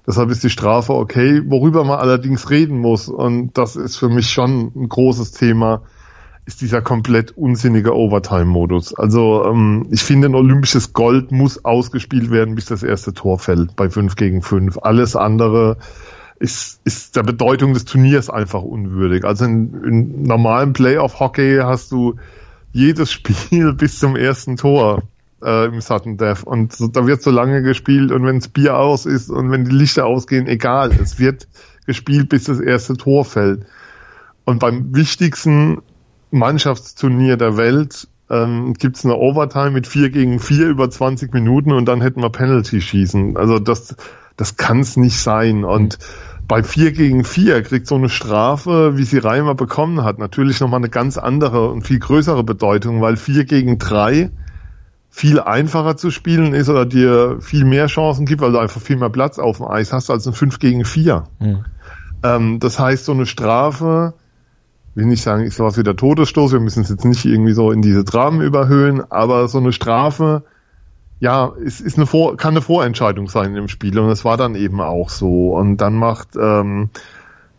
Deshalb 0.06 0.30
ist 0.30 0.44
die 0.44 0.52
Strafe 0.52 0.94
okay, 0.94 1.42
worüber 1.48 1.84
man 1.84 1.98
allerdings 1.98 2.52
reden 2.52 2.78
muss, 2.78 3.10
und 3.10 3.58
das 3.58 3.76
ist 3.76 3.98
für 3.98 4.08
mich 4.08 4.30
schon 4.30 4.72
ein 4.76 4.88
großes 4.88 5.32
Thema, 5.32 5.82
ist 6.46 6.62
dieser 6.62 6.84
komplett 6.84 7.36
unsinnige 7.36 7.96
Overtime-Modus. 7.96 8.94
Also 8.94 9.44
ähm, 9.44 9.88
ich 9.90 10.04
finde, 10.04 10.30
ein 10.30 10.36
olympisches 10.36 10.94
Gold 10.94 11.32
muss 11.32 11.66
ausgespielt 11.66 12.30
werden, 12.30 12.54
bis 12.54 12.66
das 12.66 12.84
erste 12.84 13.16
Tor 13.16 13.40
fällt 13.40 13.76
bei 13.76 13.90
5 13.90 14.16
gegen 14.16 14.44
5. 14.44 14.78
Alles 14.84 15.16
andere 15.16 15.78
ist, 16.44 16.82
ist 16.84 17.16
der 17.16 17.24
Bedeutung 17.24 17.74
des 17.74 17.86
Turniers 17.86 18.30
einfach 18.30 18.62
unwürdig. 18.62 19.24
Also 19.24 19.46
in, 19.46 19.84
in 19.86 20.24
normalem 20.24 20.74
Playoff-Hockey 20.74 21.60
hast 21.64 21.94
du 21.94 22.16
jedes 22.74 23.12
Spiel 23.14 23.74
bis 23.74 23.98
zum 23.98 24.18
ersten 24.18 24.58
Tor 24.58 25.04
äh, 25.42 25.68
im 25.68 25.80
Sudden 25.80 26.18
Death 26.18 26.44
und 26.44 26.74
so, 26.74 26.90
da 26.90 27.08
wird 27.08 27.22
so 27.22 27.32
lange 27.32 27.62
gespielt 27.62 28.12
und 28.12 28.26
wenn 28.26 28.40
das 28.40 28.50
Bier 28.50 28.78
aus 28.78 29.06
ist 29.06 29.30
und 29.30 29.52
wenn 29.52 29.64
die 29.64 29.72
Lichter 29.72 30.06
ausgehen, 30.06 30.48
egal, 30.48 30.92
es 31.02 31.18
wird 31.18 31.48
gespielt, 31.86 32.28
bis 32.28 32.44
das 32.44 32.60
erste 32.60 32.98
Tor 32.98 33.24
fällt. 33.24 33.66
Und 34.44 34.60
beim 34.60 34.94
wichtigsten 34.94 35.82
Mannschaftsturnier 36.32 37.38
der 37.38 37.56
Welt 37.56 38.10
ähm, 38.30 38.74
gibt 38.74 39.06
eine 39.06 39.16
Overtime 39.16 39.72
mit 39.72 39.88
4 39.88 40.10
gegen 40.10 40.40
4 40.40 40.68
über 40.68 40.90
20 40.90 41.34
Minuten 41.34 41.72
und 41.72 41.86
dann 41.86 42.02
hätten 42.02 42.22
wir 42.22 42.30
Penalty 42.30 42.82
schießen. 42.82 43.38
Also 43.38 43.60
das 43.60 43.96
das 44.38 44.58
kann 44.58 44.80
es 44.80 44.98
nicht 44.98 45.20
sein. 45.20 45.64
Und 45.64 46.00
bei 46.48 46.64
4 46.64 46.92
gegen 46.92 47.24
4 47.24 47.64
kriegt 47.64 47.88
so 47.88 47.96
eine 47.96 48.10
Strafe, 48.10 48.98
wie 48.98 49.04
sie 49.04 49.18
Reimer 49.18 49.56
bekommen 49.56 50.04
hat, 50.04 50.20
natürlich 50.20 50.60
nochmal 50.60 50.80
eine 50.80 50.90
ganz 50.90 51.18
andere 51.18 51.70
und 51.70 51.84
viel 51.84 52.00
größere 52.00 52.44
Bedeutung, 52.44 53.02
weil 53.02 53.16
4 53.16 53.46
gegen 53.46 53.78
3 53.78 54.30
viel 55.10 55.40
einfacher 55.40 55.96
zu 55.96 56.10
spielen 56.10 56.54
ist 56.54 56.70
oder 56.70 56.86
dir 56.86 57.38
viel 57.40 57.66
mehr 57.66 57.86
Chancen 57.86 58.26
gibt, 58.26 58.42
weil 58.42 58.52
du 58.52 58.58
einfach 58.58 58.82
viel 58.82 58.98
mehr 58.98 59.12
Platz 59.12 59.38
auf 59.38 59.58
dem 59.58 59.68
Eis 59.68 59.94
hast 59.94 60.10
als 60.10 60.28
ein 60.28 60.34
5 60.34 60.60
gegen 60.60 60.86
4. 60.86 61.24
Mhm. 61.40 61.66
Ähm, 62.24 62.60
das 62.60 62.80
heißt, 62.80 63.06
so 63.06 63.12
eine 63.12 63.26
Strafe, 63.26 64.16
will 64.96 65.06
nicht 65.06 65.22
sagen, 65.22 65.44
ist 65.44 65.60
was 65.60 65.78
wie 65.78 65.84
der 65.84 65.96
Todesstoß, 65.96 66.54
wir 66.54 66.60
müssen 66.60 66.82
es 66.84 66.90
jetzt 66.90 67.06
nicht 67.06 67.26
irgendwie 67.26 67.54
so 67.54 67.72
in 67.72 67.82
diese 67.82 68.04
Dramen 68.04 68.42
überhöhen, 68.42 69.04
aber 69.12 69.48
so 69.48 69.60
eine 69.60 69.72
Strafe 69.72 70.44
ja, 71.20 71.54
es 71.66 71.80
ist 71.80 71.98
eine 71.98 72.06
Vor 72.06 72.38
kann 72.38 72.54
eine 72.54 72.62
Vorentscheidung 72.62 73.28
sein 73.30 73.56
im 73.56 73.68
Spiel 73.68 73.98
und 73.98 74.10
es 74.10 74.26
war 74.26 74.38
dann 74.38 74.56
eben 74.56 74.82
auch 74.82 75.10
so. 75.10 75.56
Und 75.56 75.78
dann 75.78 75.96
macht 75.96 76.36
ähm, 76.36 76.90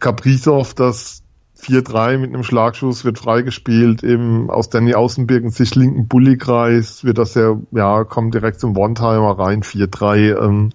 das 0.01 1.23
4-3 1.65 2.19
mit 2.19 2.35
einem 2.35 2.43
Schlagschuss, 2.43 3.05
wird 3.05 3.19
freigespielt 3.19 4.03
im 4.03 4.51
aus 4.51 4.69
Danny 4.69 4.95
Außenbirgen 4.95 5.51
sich 5.51 5.75
linken 5.75 6.09
Bullykreis, 6.09 7.05
wird 7.05 7.19
das 7.19 7.35
ja, 7.35 7.57
ja, 7.71 8.05
kommt 8.05 8.35
direkt 8.35 8.61
zum 8.61 8.77
One-Timer 8.77 9.39
rein, 9.39 9.63
4-3. 9.63 10.45
Ähm, 10.45 10.71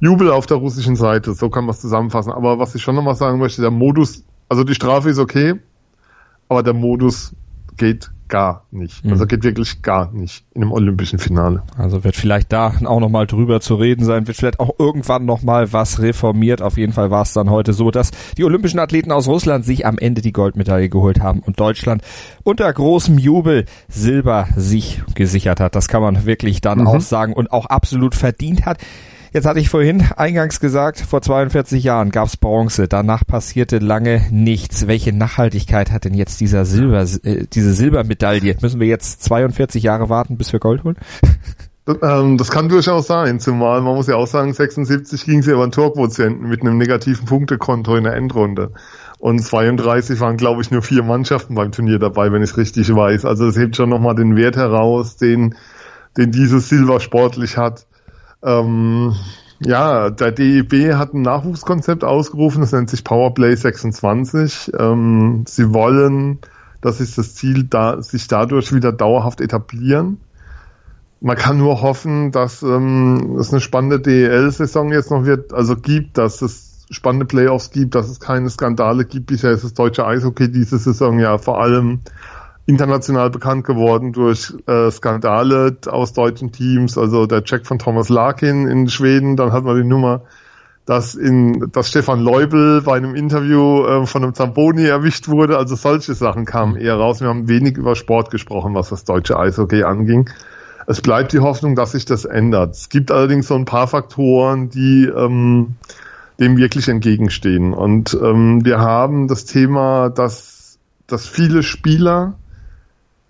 Jubel 0.00 0.30
auf 0.30 0.44
der 0.46 0.58
russischen 0.58 0.96
Seite, 0.96 1.32
so 1.32 1.48
kann 1.48 1.64
man 1.64 1.70
es 1.74 1.80
zusammenfassen. 1.80 2.32
Aber 2.32 2.58
was 2.58 2.74
ich 2.74 2.82
schon 2.82 2.94
nochmal 2.94 3.14
sagen 3.14 3.38
möchte, 3.38 3.62
der 3.62 3.70
Modus, 3.70 4.24
also 4.48 4.64
die 4.64 4.74
Strafe 4.74 5.08
ist 5.08 5.18
okay, 5.18 5.54
aber 6.48 6.62
der 6.62 6.74
Modus 6.74 7.34
geht 7.76 8.10
gar 8.28 8.64
nicht. 8.70 9.04
Mhm. 9.04 9.12
Also 9.12 9.26
geht 9.26 9.44
wirklich 9.44 9.82
gar 9.82 10.10
nicht 10.12 10.44
in 10.54 10.62
einem 10.62 10.72
olympischen 10.72 11.18
Finale. 11.18 11.62
Also 11.76 12.04
wird 12.04 12.16
vielleicht 12.16 12.52
da 12.52 12.72
auch 12.84 13.00
nochmal 13.00 13.26
drüber 13.26 13.60
zu 13.60 13.76
reden 13.76 14.04
sein, 14.04 14.26
wird 14.26 14.36
vielleicht 14.36 14.60
auch 14.60 14.70
irgendwann 14.78 15.24
nochmal 15.24 15.72
was 15.72 16.00
reformiert. 16.00 16.62
Auf 16.62 16.76
jeden 16.76 16.92
Fall 16.92 17.10
war 17.10 17.22
es 17.22 17.32
dann 17.32 17.50
heute 17.50 17.72
so, 17.72 17.90
dass 17.90 18.10
die 18.36 18.44
olympischen 18.44 18.80
Athleten 18.80 19.12
aus 19.12 19.28
Russland 19.28 19.64
sich 19.64 19.86
am 19.86 19.98
Ende 19.98 20.22
die 20.22 20.32
Goldmedaille 20.32 20.88
geholt 20.88 21.20
haben 21.20 21.40
und 21.40 21.60
Deutschland 21.60 22.02
unter 22.42 22.72
großem 22.72 23.18
Jubel 23.18 23.66
Silber 23.88 24.48
sich 24.56 25.02
gesichert 25.14 25.60
hat. 25.60 25.74
Das 25.74 25.88
kann 25.88 26.02
man 26.02 26.26
wirklich 26.26 26.60
dann 26.60 26.80
mhm. 26.80 26.86
auch 26.86 27.00
sagen 27.00 27.34
und 27.34 27.52
auch 27.52 27.66
absolut 27.66 28.14
verdient 28.14 28.64
hat. 28.66 28.78
Jetzt 29.34 29.46
hatte 29.46 29.58
ich 29.58 29.68
vorhin 29.68 30.00
eingangs 30.16 30.60
gesagt, 30.60 31.00
vor 31.00 31.20
42 31.20 31.82
Jahren 31.82 32.12
gab 32.12 32.28
es 32.28 32.36
Bronze, 32.36 32.86
danach 32.86 33.26
passierte 33.26 33.78
lange 33.78 34.22
nichts. 34.30 34.86
Welche 34.86 35.12
Nachhaltigkeit 35.12 35.90
hat 35.90 36.04
denn 36.04 36.14
jetzt 36.14 36.40
dieser 36.40 36.64
Silber, 36.64 37.04
äh, 37.24 37.44
diese 37.52 37.72
Silbermedaille? 37.72 38.54
Müssen 38.62 38.78
wir 38.78 38.86
jetzt 38.86 39.24
42 39.24 39.82
Jahre 39.82 40.08
warten, 40.08 40.36
bis 40.38 40.52
wir 40.52 40.60
Gold 40.60 40.84
holen? 40.84 40.96
Das, 41.84 41.98
ähm, 42.00 42.38
das 42.38 42.52
kann 42.52 42.68
durchaus 42.68 43.08
sein, 43.08 43.40
zumal 43.40 43.82
man 43.82 43.96
muss 43.96 44.06
ja 44.06 44.14
auch 44.14 44.28
sagen, 44.28 44.54
76 44.54 45.24
ging 45.24 45.40
es 45.40 45.46
ja 45.46 45.54
über 45.54 45.64
einen 45.64 45.72
Torquotienten 45.72 46.48
mit 46.48 46.60
einem 46.60 46.78
negativen 46.78 47.26
Punktekonto 47.26 47.96
in 47.96 48.04
der 48.04 48.14
Endrunde. 48.14 48.70
Und 49.18 49.40
32 49.40 50.20
waren, 50.20 50.36
glaube 50.36 50.62
ich, 50.62 50.70
nur 50.70 50.82
vier 50.82 51.02
Mannschaften 51.02 51.56
beim 51.56 51.72
Turnier 51.72 51.98
dabei, 51.98 52.30
wenn 52.30 52.44
ich 52.44 52.56
richtig 52.56 52.94
weiß. 52.94 53.24
Also 53.24 53.48
es 53.48 53.58
hebt 53.58 53.74
schon 53.74 53.88
nochmal 53.88 54.14
den 54.14 54.36
Wert 54.36 54.56
heraus, 54.56 55.16
den, 55.16 55.56
den 56.16 56.30
dieses 56.30 56.68
Silber 56.68 57.00
sportlich 57.00 57.56
hat. 57.56 57.86
Ähm, 58.44 59.14
ja, 59.60 60.10
der 60.10 60.32
DEB 60.32 60.94
hat 60.94 61.14
ein 61.14 61.22
Nachwuchskonzept 61.22 62.04
ausgerufen, 62.04 62.60
das 62.60 62.72
nennt 62.72 62.90
sich 62.90 63.04
Powerplay 63.04 63.54
26. 63.54 64.72
Ähm, 64.78 65.44
sie 65.46 65.72
wollen, 65.72 66.38
das 66.80 67.00
ist 67.00 67.16
das 67.16 67.34
Ziel, 67.34 67.64
da, 67.64 68.02
sich 68.02 68.26
dadurch 68.28 68.72
wieder 68.72 68.92
dauerhaft 68.92 69.40
etablieren. 69.40 70.18
Man 71.20 71.36
kann 71.36 71.56
nur 71.56 71.80
hoffen, 71.80 72.32
dass 72.32 72.62
ähm, 72.62 73.36
es 73.40 73.50
eine 73.50 73.62
spannende 73.62 74.00
DEL-Saison 74.00 74.92
jetzt 74.92 75.10
noch 75.10 75.24
wird, 75.24 75.54
also 75.54 75.76
gibt, 75.76 76.18
dass 76.18 76.42
es 76.42 76.84
spannende 76.90 77.24
Playoffs 77.24 77.70
gibt, 77.70 77.94
dass 77.94 78.10
es 78.10 78.20
keine 78.20 78.50
Skandale 78.50 79.06
gibt. 79.06 79.26
Bisher 79.26 79.52
ist 79.52 79.64
das 79.64 79.72
deutsche 79.72 80.06
Eishockey 80.06 80.50
diese 80.50 80.76
Saison 80.76 81.18
ja 81.18 81.38
vor 81.38 81.62
allem 81.62 82.00
international 82.66 83.30
bekannt 83.30 83.64
geworden 83.64 84.12
durch 84.12 84.54
äh, 84.66 84.90
Skandale 84.90 85.76
aus 85.86 86.12
deutschen 86.12 86.52
Teams, 86.52 86.96
also 86.96 87.26
der 87.26 87.44
Check 87.44 87.66
von 87.66 87.78
Thomas 87.78 88.08
Larkin 88.08 88.68
in 88.68 88.88
Schweden, 88.88 89.36
dann 89.36 89.52
hat 89.52 89.64
man 89.64 89.76
die 89.76 89.86
Nummer, 89.86 90.22
dass 90.86 91.14
in 91.14 91.70
dass 91.72 91.88
Stefan 91.88 92.20
Leubel 92.20 92.82
bei 92.82 92.96
einem 92.96 93.14
Interview 93.14 93.84
äh, 93.84 94.06
von 94.06 94.22
einem 94.22 94.34
Zamboni 94.34 94.84
erwischt 94.84 95.28
wurde, 95.28 95.58
also 95.58 95.76
solche 95.76 96.14
Sachen 96.14 96.46
kamen 96.46 96.76
eher 96.76 96.96
raus. 96.96 97.20
Wir 97.20 97.28
haben 97.28 97.48
wenig 97.48 97.76
über 97.76 97.94
Sport 97.96 98.30
gesprochen, 98.30 98.74
was 98.74 98.88
das 98.88 99.04
deutsche 99.04 99.38
Eishockey 99.38 99.82
anging. 99.84 100.30
Es 100.86 101.00
bleibt 101.00 101.32
die 101.32 101.40
Hoffnung, 101.40 101.74
dass 101.74 101.92
sich 101.92 102.04
das 102.04 102.24
ändert. 102.24 102.74
Es 102.74 102.88
gibt 102.88 103.10
allerdings 103.10 103.48
so 103.48 103.54
ein 103.54 103.64
paar 103.64 103.88
Faktoren, 103.88 104.68
die 104.68 105.06
ähm, 105.06 105.76
dem 106.38 106.56
wirklich 106.56 106.88
entgegenstehen. 106.88 107.72
Und 107.72 108.16
ähm, 108.22 108.64
wir 108.64 108.80
haben 108.80 109.28
das 109.28 109.46
Thema, 109.46 110.10
dass, 110.10 110.78
dass 111.06 111.26
viele 111.26 111.62
Spieler 111.62 112.34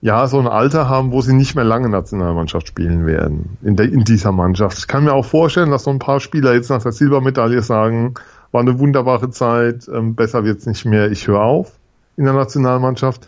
ja, 0.04 0.26
so 0.26 0.38
ein 0.38 0.46
Alter 0.46 0.86
haben, 0.86 1.12
wo 1.12 1.22
sie 1.22 1.32
nicht 1.32 1.54
mehr 1.54 1.64
lange 1.64 1.88
Nationalmannschaft 1.88 2.68
spielen 2.68 3.06
werden, 3.06 3.56
in, 3.62 3.74
der, 3.74 3.90
in 3.90 4.04
dieser 4.04 4.32
Mannschaft. 4.32 4.76
Ich 4.76 4.86
kann 4.86 5.04
mir 5.04 5.14
auch 5.14 5.24
vorstellen, 5.24 5.70
dass 5.70 5.84
so 5.84 5.90
ein 5.90 5.98
paar 5.98 6.20
Spieler 6.20 6.52
jetzt 6.52 6.68
nach 6.68 6.82
der 6.82 6.92
Silbermedaille 6.92 7.62
sagen, 7.62 8.12
war 8.52 8.60
eine 8.60 8.78
wunderbare 8.78 9.30
Zeit, 9.30 9.88
ähm, 9.88 10.14
besser 10.14 10.44
wird's 10.44 10.66
nicht 10.66 10.84
mehr, 10.84 11.10
ich 11.10 11.26
höre 11.26 11.40
auf 11.40 11.72
in 12.18 12.24
der 12.24 12.34
Nationalmannschaft. 12.34 13.26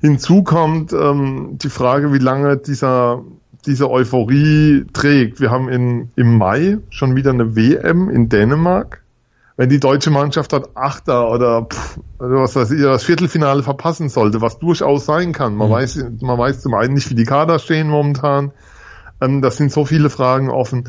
Hinzu 0.00 0.42
kommt 0.42 0.92
ähm, 0.92 1.58
die 1.62 1.70
Frage, 1.70 2.12
wie 2.12 2.18
lange 2.18 2.56
dieser, 2.56 3.22
diese 3.64 3.88
Euphorie 3.88 4.84
trägt. 4.92 5.40
Wir 5.40 5.52
haben 5.52 5.68
in, 5.68 6.10
im 6.16 6.38
Mai 6.38 6.78
schon 6.90 7.14
wieder 7.14 7.30
eine 7.30 7.54
WM 7.54 8.10
in 8.10 8.28
Dänemark 8.28 9.04
wenn 9.58 9.68
die 9.68 9.80
deutsche 9.80 10.12
Mannschaft 10.12 10.52
dort 10.52 10.76
Achter 10.76 11.28
oder 11.32 11.66
pff, 11.66 11.98
was 12.18 12.54
weiß 12.54 12.70
ich, 12.70 12.80
das 12.80 13.02
Viertelfinale 13.02 13.64
verpassen 13.64 14.08
sollte, 14.08 14.40
was 14.40 14.60
durchaus 14.60 15.04
sein 15.04 15.32
kann. 15.32 15.56
Man 15.56 15.68
mhm. 15.68 15.72
weiß, 15.72 16.04
man 16.20 16.38
weiß 16.38 16.60
zum 16.60 16.74
einen 16.74 16.94
nicht, 16.94 17.10
wie 17.10 17.16
die 17.16 17.24
Kader 17.24 17.58
stehen 17.58 17.88
momentan. 17.88 18.52
Ähm, 19.20 19.42
das 19.42 19.56
sind 19.56 19.72
so 19.72 19.84
viele 19.84 20.10
Fragen 20.10 20.48
offen. 20.48 20.88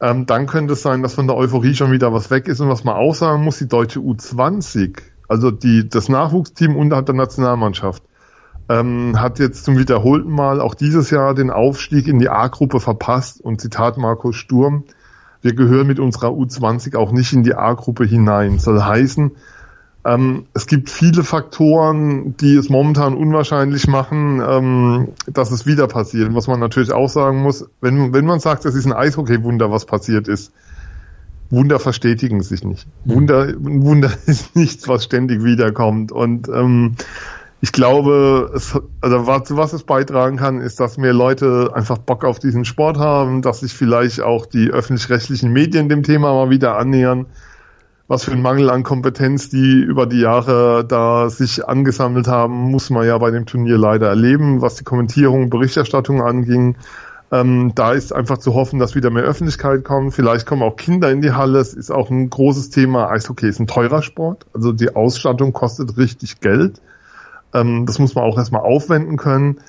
Ähm, 0.00 0.24
dann 0.24 0.46
könnte 0.46 0.72
es 0.72 0.80
sein, 0.80 1.02
dass 1.02 1.14
von 1.14 1.26
der 1.26 1.36
Euphorie 1.36 1.74
schon 1.74 1.92
wieder 1.92 2.10
was 2.10 2.30
weg 2.30 2.48
ist 2.48 2.60
und 2.60 2.70
was 2.70 2.82
man 2.82 2.96
auch 2.96 3.14
sagen 3.14 3.44
muss, 3.44 3.58
die 3.58 3.68
deutsche 3.68 4.00
U20, 4.00 5.02
also 5.28 5.50
die, 5.50 5.86
das 5.86 6.08
Nachwuchsteam 6.08 6.76
unterhalb 6.76 7.04
der 7.04 7.14
Nationalmannschaft, 7.14 8.02
ähm, 8.70 9.20
hat 9.20 9.38
jetzt 9.38 9.66
zum 9.66 9.76
wiederholten 9.76 10.30
Mal 10.30 10.62
auch 10.62 10.74
dieses 10.74 11.10
Jahr 11.10 11.34
den 11.34 11.50
Aufstieg 11.50 12.08
in 12.08 12.18
die 12.18 12.30
A-Gruppe 12.30 12.80
verpasst 12.80 13.38
und 13.42 13.60
Zitat 13.60 13.98
Markus 13.98 14.36
Sturm, 14.36 14.84
wir 15.42 15.54
gehören 15.54 15.86
mit 15.86 15.98
unserer 15.98 16.28
U20 16.28 16.96
auch 16.96 17.12
nicht 17.12 17.32
in 17.32 17.42
die 17.42 17.54
A-Gruppe 17.54 18.04
hinein. 18.04 18.58
Soll 18.58 18.82
heißen, 18.82 19.32
ähm, 20.04 20.46
es 20.54 20.66
gibt 20.66 20.90
viele 20.90 21.22
Faktoren, 21.22 22.36
die 22.36 22.54
es 22.54 22.68
momentan 22.68 23.14
unwahrscheinlich 23.14 23.88
machen, 23.88 24.40
ähm, 24.46 25.08
dass 25.26 25.50
es 25.50 25.66
wieder 25.66 25.86
passiert. 25.86 26.34
Was 26.34 26.46
man 26.46 26.60
natürlich 26.60 26.92
auch 26.92 27.08
sagen 27.08 27.42
muss, 27.42 27.68
wenn, 27.80 28.12
wenn 28.12 28.24
man 28.24 28.40
sagt, 28.40 28.64
es 28.64 28.74
ist 28.74 28.86
ein 28.86 28.92
Eishockey-Wunder, 28.92 29.70
was 29.70 29.86
passiert 29.86 30.28
ist, 30.28 30.52
Wunder 31.50 31.78
verstetigen 31.78 32.42
sich 32.42 32.64
nicht. 32.64 32.86
Wunder, 33.04 33.52
Wunder 33.58 34.12
ist 34.26 34.54
nichts, 34.54 34.88
was 34.88 35.04
ständig 35.04 35.44
wiederkommt. 35.44 36.12
Und 36.12 36.48
ähm, 36.48 36.94
ich 37.60 37.72
glaube, 37.72 38.52
es, 38.54 38.78
also 39.00 39.26
was, 39.26 39.56
was 39.56 39.72
es 39.72 39.82
beitragen 39.82 40.36
kann, 40.36 40.60
ist, 40.60 40.78
dass 40.78 40.96
mehr 40.96 41.12
Leute 41.12 41.70
einfach 41.74 41.98
Bock 41.98 42.24
auf 42.24 42.38
diesen 42.38 42.64
Sport 42.64 42.98
haben, 42.98 43.42
dass 43.42 43.60
sich 43.60 43.72
vielleicht 43.72 44.20
auch 44.20 44.46
die 44.46 44.70
öffentlich-rechtlichen 44.70 45.52
Medien 45.52 45.88
dem 45.88 46.04
Thema 46.04 46.32
mal 46.32 46.50
wieder 46.50 46.76
annähern. 46.76 47.26
Was 48.06 48.24
für 48.24 48.32
ein 48.32 48.40
Mangel 48.40 48.70
an 48.70 48.84
Kompetenz 48.84 49.50
die 49.50 49.80
über 49.80 50.06
die 50.06 50.20
Jahre 50.20 50.84
da 50.86 51.28
sich 51.28 51.68
angesammelt 51.68 52.28
haben, 52.28 52.54
muss 52.70 52.90
man 52.90 53.06
ja 53.06 53.18
bei 53.18 53.30
dem 53.30 53.44
Turnier 53.44 53.76
leider 53.76 54.08
erleben, 54.08 54.62
was 54.62 54.76
die 54.76 54.84
Kommentierung, 54.84 55.50
Berichterstattung 55.50 56.22
anging. 56.22 56.76
Ähm, 57.30 57.72
da 57.74 57.92
ist 57.92 58.14
einfach 58.14 58.38
zu 58.38 58.54
hoffen, 58.54 58.78
dass 58.78 58.94
wieder 58.94 59.10
mehr 59.10 59.24
Öffentlichkeit 59.24 59.84
kommt. 59.84 60.14
Vielleicht 60.14 60.46
kommen 60.46 60.62
auch 60.62 60.76
Kinder 60.76 61.10
in 61.10 61.20
die 61.20 61.32
Halle. 61.32 61.58
Es 61.58 61.74
ist 61.74 61.90
auch 61.90 62.08
ein 62.08 62.30
großes 62.30 62.70
Thema. 62.70 63.10
Eishockey 63.10 63.48
ist 63.48 63.58
ein 63.58 63.66
teurer 63.66 64.00
Sport. 64.00 64.46
Also 64.54 64.72
die 64.72 64.96
Ausstattung 64.96 65.52
kostet 65.52 65.98
richtig 65.98 66.40
Geld. 66.40 66.80
Ähm, 67.54 67.86
das 67.86 67.98
muss 67.98 68.14
man 68.14 68.24
auch 68.24 68.38
erstmal 68.38 68.62
aufwenden 68.62 69.16
können. 69.16 69.60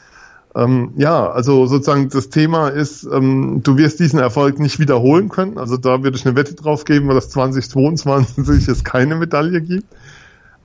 Ähm, 0.56 0.94
ja, 0.98 1.30
also 1.30 1.68
sozusagen 1.68 2.10
das 2.10 2.30
Thema 2.30 2.70
ist, 2.70 3.04
ähm, 3.04 3.62
du 3.64 3.78
wirst 3.78 4.00
diesen 4.00 4.20
Erfolg 4.20 4.60
nicht 4.60 4.80
wiederholen 4.80 5.30
können. 5.30 5.58
Also 5.58 5.78
da 5.78 6.04
würde 6.04 6.18
ich 6.18 6.26
eine 6.26 6.36
Wette 6.36 6.56
drauf 6.56 6.86
geben, 6.86 7.08
weil 7.08 7.16
das 7.16 7.30
2022 7.30 8.68
es 8.68 8.84
keine 8.84 9.16
Medaille 9.16 9.62
gibt. 9.62 9.86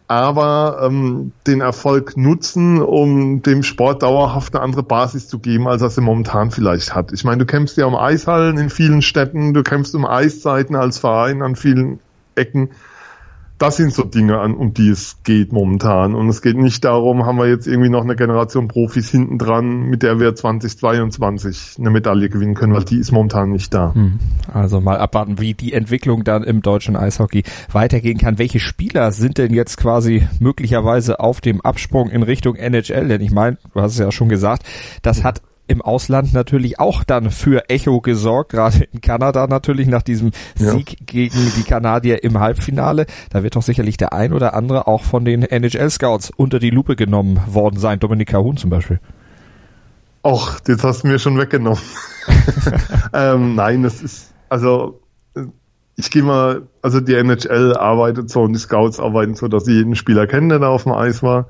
Aber 0.06 0.80
ähm, 0.82 1.32
den 1.46 1.62
Erfolg 1.62 2.16
nutzen, 2.16 2.80
um 2.80 3.42
dem 3.42 3.62
Sport 3.62 4.02
dauerhaft 4.02 4.54
eine 4.54 4.62
andere 4.62 4.82
Basis 4.82 5.28
zu 5.28 5.38
geben, 5.38 5.66
als 5.66 5.80
er 5.80 5.88
sie 5.88 6.02
momentan 6.02 6.50
vielleicht 6.50 6.94
hat. 6.94 7.12
Ich 7.12 7.24
meine, 7.24 7.38
du 7.38 7.46
kämpfst 7.46 7.78
ja 7.78 7.86
um 7.86 7.94
Eishallen 7.94 8.58
in 8.58 8.68
vielen 8.68 9.00
Städten, 9.00 9.54
du 9.54 9.62
kämpfst 9.62 9.94
um 9.94 10.04
Eiszeiten 10.04 10.76
als 10.76 10.98
Verein 10.98 11.40
an 11.40 11.56
vielen 11.56 12.00
Ecken 12.34 12.70
das 13.58 13.76
sind 13.76 13.92
so 13.92 14.02
Dinge, 14.02 14.40
um 14.42 14.74
die 14.74 14.88
es 14.88 15.22
geht 15.22 15.52
momentan. 15.52 16.14
Und 16.14 16.28
es 16.28 16.42
geht 16.42 16.56
nicht 16.56 16.84
darum, 16.84 17.24
haben 17.24 17.38
wir 17.38 17.48
jetzt 17.48 17.66
irgendwie 17.66 17.88
noch 17.88 18.02
eine 18.02 18.16
Generation 18.16 18.66
Profis 18.66 19.10
hinten 19.10 19.38
dran, 19.38 19.82
mit 19.82 20.02
der 20.02 20.18
wir 20.18 20.34
2022 20.34 21.76
eine 21.78 21.90
Medaille 21.90 22.28
gewinnen 22.28 22.54
können, 22.54 22.74
weil 22.74 22.84
die 22.84 22.98
ist 22.98 23.12
momentan 23.12 23.50
nicht 23.50 23.72
da. 23.72 23.94
Hm. 23.94 24.18
Also 24.52 24.80
mal 24.80 24.98
abwarten, 24.98 25.38
wie 25.38 25.54
die 25.54 25.72
Entwicklung 25.72 26.24
dann 26.24 26.42
im 26.42 26.62
deutschen 26.62 26.96
Eishockey 26.96 27.44
weitergehen 27.70 28.18
kann. 28.18 28.38
Welche 28.38 28.58
Spieler 28.58 29.12
sind 29.12 29.38
denn 29.38 29.54
jetzt 29.54 29.76
quasi 29.76 30.26
möglicherweise 30.40 31.20
auf 31.20 31.40
dem 31.40 31.60
Absprung 31.60 32.10
in 32.10 32.24
Richtung 32.24 32.56
NHL? 32.56 33.08
Denn 33.08 33.20
ich 33.20 33.30
meine, 33.30 33.58
du 33.72 33.80
hast 33.80 33.92
es 33.92 33.98
ja 33.98 34.10
schon 34.10 34.28
gesagt, 34.28 34.64
das 35.02 35.22
hat 35.22 35.42
im 35.66 35.82
Ausland 35.82 36.32
natürlich 36.32 36.78
auch 36.78 37.04
dann 37.04 37.30
für 37.30 37.70
Echo 37.70 38.00
gesorgt, 38.00 38.52
gerade 38.52 38.84
in 38.92 39.00
Kanada 39.00 39.46
natürlich 39.46 39.88
nach 39.88 40.02
diesem 40.02 40.32
Sieg 40.54 40.90
ja. 40.90 40.96
gegen 41.06 41.52
die 41.56 41.62
Kanadier 41.62 42.22
im 42.22 42.38
Halbfinale. 42.38 43.06
Da 43.30 43.42
wird 43.42 43.56
doch 43.56 43.62
sicherlich 43.62 43.96
der 43.96 44.12
ein 44.12 44.32
oder 44.32 44.54
andere 44.54 44.86
auch 44.86 45.02
von 45.02 45.24
den 45.24 45.42
NHL-Scouts 45.42 46.32
unter 46.36 46.58
die 46.58 46.70
Lupe 46.70 46.96
genommen 46.96 47.40
worden 47.46 47.78
sein. 47.78 47.98
Dominika 47.98 48.38
Huhn 48.38 48.56
zum 48.56 48.70
Beispiel. 48.70 49.00
Och, 50.22 50.60
jetzt 50.66 50.84
hast 50.84 51.04
du 51.04 51.08
mir 51.08 51.18
schon 51.18 51.38
weggenommen. 51.38 51.82
ähm, 53.12 53.54
nein, 53.54 53.82
das 53.82 54.02
ist, 54.02 54.32
also 54.48 55.00
ich 55.96 56.10
gehe 56.10 56.22
mal, 56.22 56.62
also 56.82 57.00
die 57.00 57.14
NHL 57.14 57.74
arbeitet 57.76 58.30
so 58.30 58.42
und 58.42 58.52
die 58.52 58.58
Scouts 58.58 59.00
arbeiten 59.00 59.34
so, 59.34 59.48
dass 59.48 59.64
sie 59.64 59.74
jeden 59.74 59.94
Spieler 59.94 60.26
kennen, 60.26 60.48
der 60.48 60.58
da 60.58 60.68
auf 60.68 60.84
dem 60.84 60.92
Eis 60.92 61.22
war. 61.22 61.46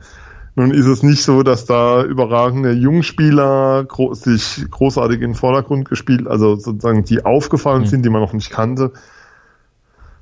Nun 0.56 0.70
ist 0.70 0.86
es 0.86 1.02
nicht 1.02 1.22
so, 1.22 1.42
dass 1.42 1.64
da 1.64 2.04
überragende 2.04 2.72
Jungspieler 2.72 3.84
gro 3.84 4.14
sich 4.14 4.64
großartig 4.70 5.16
in 5.16 5.30
den 5.30 5.34
Vordergrund 5.34 5.88
gespielt, 5.88 6.28
also 6.28 6.54
sozusagen 6.54 7.04
die 7.04 7.24
aufgefallen 7.24 7.82
mhm. 7.82 7.86
sind, 7.86 8.04
die 8.04 8.10
man 8.10 8.20
noch 8.20 8.32
nicht 8.32 8.50
kannte. 8.50 8.92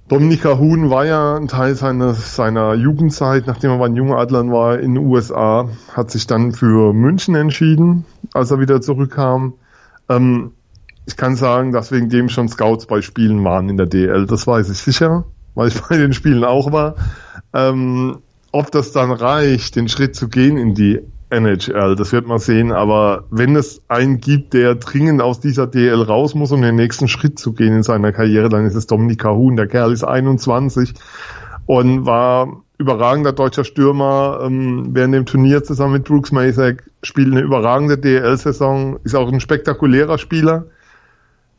Dominika 0.09 0.59
Huhn 0.59 0.90
war 0.90 1.07
ja 1.07 1.37
ein 1.37 1.49
Teil 1.49 1.75
seiner, 1.75 2.14
seiner 2.14 2.75
Jugendzeit, 2.75 3.47
nachdem 3.47 3.73
er 3.73 3.79
bei 3.79 3.88
den 3.88 3.97
Jungadlern 3.97 4.51
war 4.51 4.79
in 4.79 4.95
den 4.95 5.07
USA, 5.07 5.68
hat 5.95 6.11
sich 6.11 6.27
dann 6.27 6.53
für 6.53 6.92
München 6.92 7.35
entschieden, 7.35 8.05
als 8.33 8.51
er 8.51 8.59
wieder 8.59 8.81
zurückkam. 8.81 9.55
Ähm, 10.09 10.53
ich 11.07 11.16
kann 11.16 11.37
sagen, 11.37 11.73
dass 11.73 11.92
wegen 11.92 12.09
dem 12.09 12.29
schon 12.29 12.49
Scouts 12.49 12.87
bei 12.87 13.01
Spielen 13.01 13.45
waren 13.45 13.68
in 13.68 13.77
der 13.77 13.87
DL, 13.87 14.27
das 14.27 14.47
weiß 14.47 14.71
ich 14.71 14.79
sicher, 14.79 15.25
weil 15.55 15.68
ich 15.68 15.81
bei 15.88 15.97
den 15.97 16.12
Spielen 16.12 16.45
auch 16.45 16.73
war. 16.73 16.97
Ähm, 17.53 18.18
ob 18.53 18.71
das 18.71 18.93
dann 18.93 19.11
reicht, 19.11 19.77
den 19.77 19.88
Schritt 19.88 20.15
zu 20.15 20.29
gehen 20.29 20.57
in 20.57 20.75
die 20.75 21.01
NHL, 21.31 21.97
das 21.97 22.12
wird 22.12 22.27
man 22.27 22.38
sehen. 22.38 22.71
Aber 22.71 23.25
wenn 23.31 23.57
es 23.57 23.83
einen 23.88 24.21
gibt, 24.21 24.53
der 24.53 24.75
dringend 24.75 25.23
aus 25.23 25.41
dieser 25.41 25.67
DL 25.67 26.03
raus 26.03 26.35
muss, 26.35 26.53
um 26.53 26.61
den 26.61 26.77
nächsten 26.77 27.09
Schritt 27.09 27.38
zu 27.38 27.55
gehen 27.55 27.75
in 27.75 27.83
seiner 27.83 28.12
Karriere, 28.12 28.51
dann 28.51 28.67
ist 28.67 28.75
es 28.75 28.87
Dominika 28.87 29.31
Huhn. 29.31 29.57
Der 29.57 29.67
Kerl 29.67 29.93
ist 29.93 30.05
21 30.05 30.93
und 31.67 32.05
war 32.05 32.62
überragender 32.77 33.33
deutscher 33.33 33.65
Stürmer 33.65 34.41
ähm, 34.43 34.88
während 34.91 35.15
dem 35.15 35.25
Turnier 35.25 35.62
zusammen 35.65 35.95
mit 35.95 36.05
Brooks 36.05 36.33
Masek, 36.33 36.85
spielt 37.03 37.33
eine 37.33 37.41
überragende 37.41 37.97
DL-Saison, 37.97 38.99
ist 39.05 39.15
auch 39.15 39.33
ein 39.33 39.41
spektakulärer 39.41 40.19
Spieler. 40.19 40.67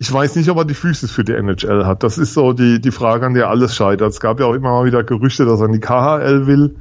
Ich 0.03 0.11
weiß 0.11 0.35
nicht, 0.35 0.49
ob 0.49 0.57
er 0.57 0.65
die 0.65 0.73
Füße 0.73 1.07
für 1.07 1.23
die 1.23 1.31
NHL 1.31 1.85
hat. 1.85 2.03
Das 2.03 2.17
ist 2.17 2.33
so 2.33 2.51
die, 2.51 2.81
die 2.81 2.91
Frage, 2.91 3.25
an 3.25 3.35
der 3.35 3.47
alles 3.47 3.73
scheitert. 3.73 4.09
Es 4.09 4.19
gab 4.19 4.37
ja 4.37 4.47
auch 4.47 4.53
immer 4.53 4.71
mal 4.71 4.85
wieder 4.85 5.01
Gerüchte, 5.01 5.45
dass 5.45 5.61
er 5.61 5.67
in 5.67 5.71
die 5.71 5.79
KHL 5.79 6.45
will. 6.45 6.75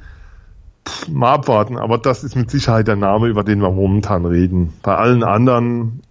Pff, 0.84 1.06
mal 1.06 1.34
abwarten, 1.34 1.78
aber 1.78 1.98
das 1.98 2.24
ist 2.24 2.34
mit 2.34 2.50
Sicherheit 2.50 2.88
der 2.88 2.96
Name, 2.96 3.28
über 3.28 3.44
den 3.44 3.60
wir 3.60 3.70
momentan 3.70 4.26
reden. 4.26 4.72
Bei 4.82 4.96
allen 4.96 5.22
anderen 5.22 6.02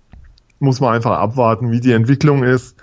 muss 0.59 0.79
man 0.79 0.93
einfach 0.93 1.19
abwarten, 1.19 1.73
wie 1.73 1.81
die 1.81 1.91
Entwicklung 1.91 2.45
ist. 2.45 2.77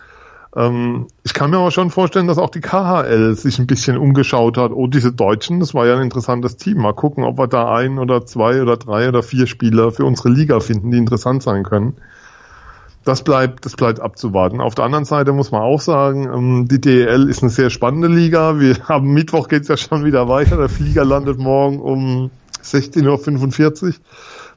Ähm, 0.55 1.07
ich 1.25 1.33
kann 1.33 1.49
mir 1.49 1.57
aber 1.57 1.71
schon 1.71 1.88
vorstellen, 1.88 2.27
dass 2.27 2.37
auch 2.37 2.51
die 2.51 2.61
KHL 2.61 3.35
sich 3.35 3.59
ein 3.59 3.67
bisschen 3.67 3.97
umgeschaut 3.97 4.59
hat. 4.59 4.73
Oh, 4.73 4.88
diese 4.88 5.11
Deutschen, 5.11 5.59
das 5.59 5.73
war 5.73 5.87
ja 5.87 5.97
ein 5.97 6.03
interessantes 6.03 6.59
Team. 6.59 6.83
Mal 6.83 6.93
gucken, 6.93 7.25
ob 7.25 7.38
wir 7.38 7.47
da 7.47 7.75
ein 7.75 7.99
oder 7.99 8.27
zwei 8.27 8.61
oder 8.61 8.77
drei 8.77 9.09
oder 9.09 9.23
vier 9.23 9.47
Spieler 9.47 9.91
für 9.91 10.05
unsere 10.05 10.29
Liga 10.29 10.61
finden, 10.61 10.91
die 10.91 10.99
interessant 10.99 11.43
sein 11.43 11.62
können 11.62 11.97
das 13.09 13.23
bleibt, 13.23 13.64
das 13.64 13.75
bleibt 13.75 14.01
abzuwarten. 14.01 14.61
Auf 14.61 14.75
der 14.75 14.85
anderen 14.85 15.07
Seite 15.07 15.33
muss 15.33 15.51
man 15.51 15.62
auch 15.62 15.81
sagen, 15.81 16.25
ähm, 16.25 16.68
die 16.68 16.79
DEL 16.79 17.29
ist 17.29 17.42
eine 17.42 17.51
sehr 17.51 17.71
spannende 17.71 18.09
Liga. 18.09 18.61
Wir 18.61 18.77
haben 18.88 19.12
Mittwoch 19.14 19.49
geht's 19.49 19.68
ja 19.68 19.79
schon 19.79 20.05
wieder 20.05 20.29
weiter. 20.29 20.59
Der 20.59 20.68
Flieger 20.68 21.07
landet 21.07 21.38
morgen 21.38 21.81
um 21.81 22.31
16.45 22.62 23.87
Uhr. 23.87 23.94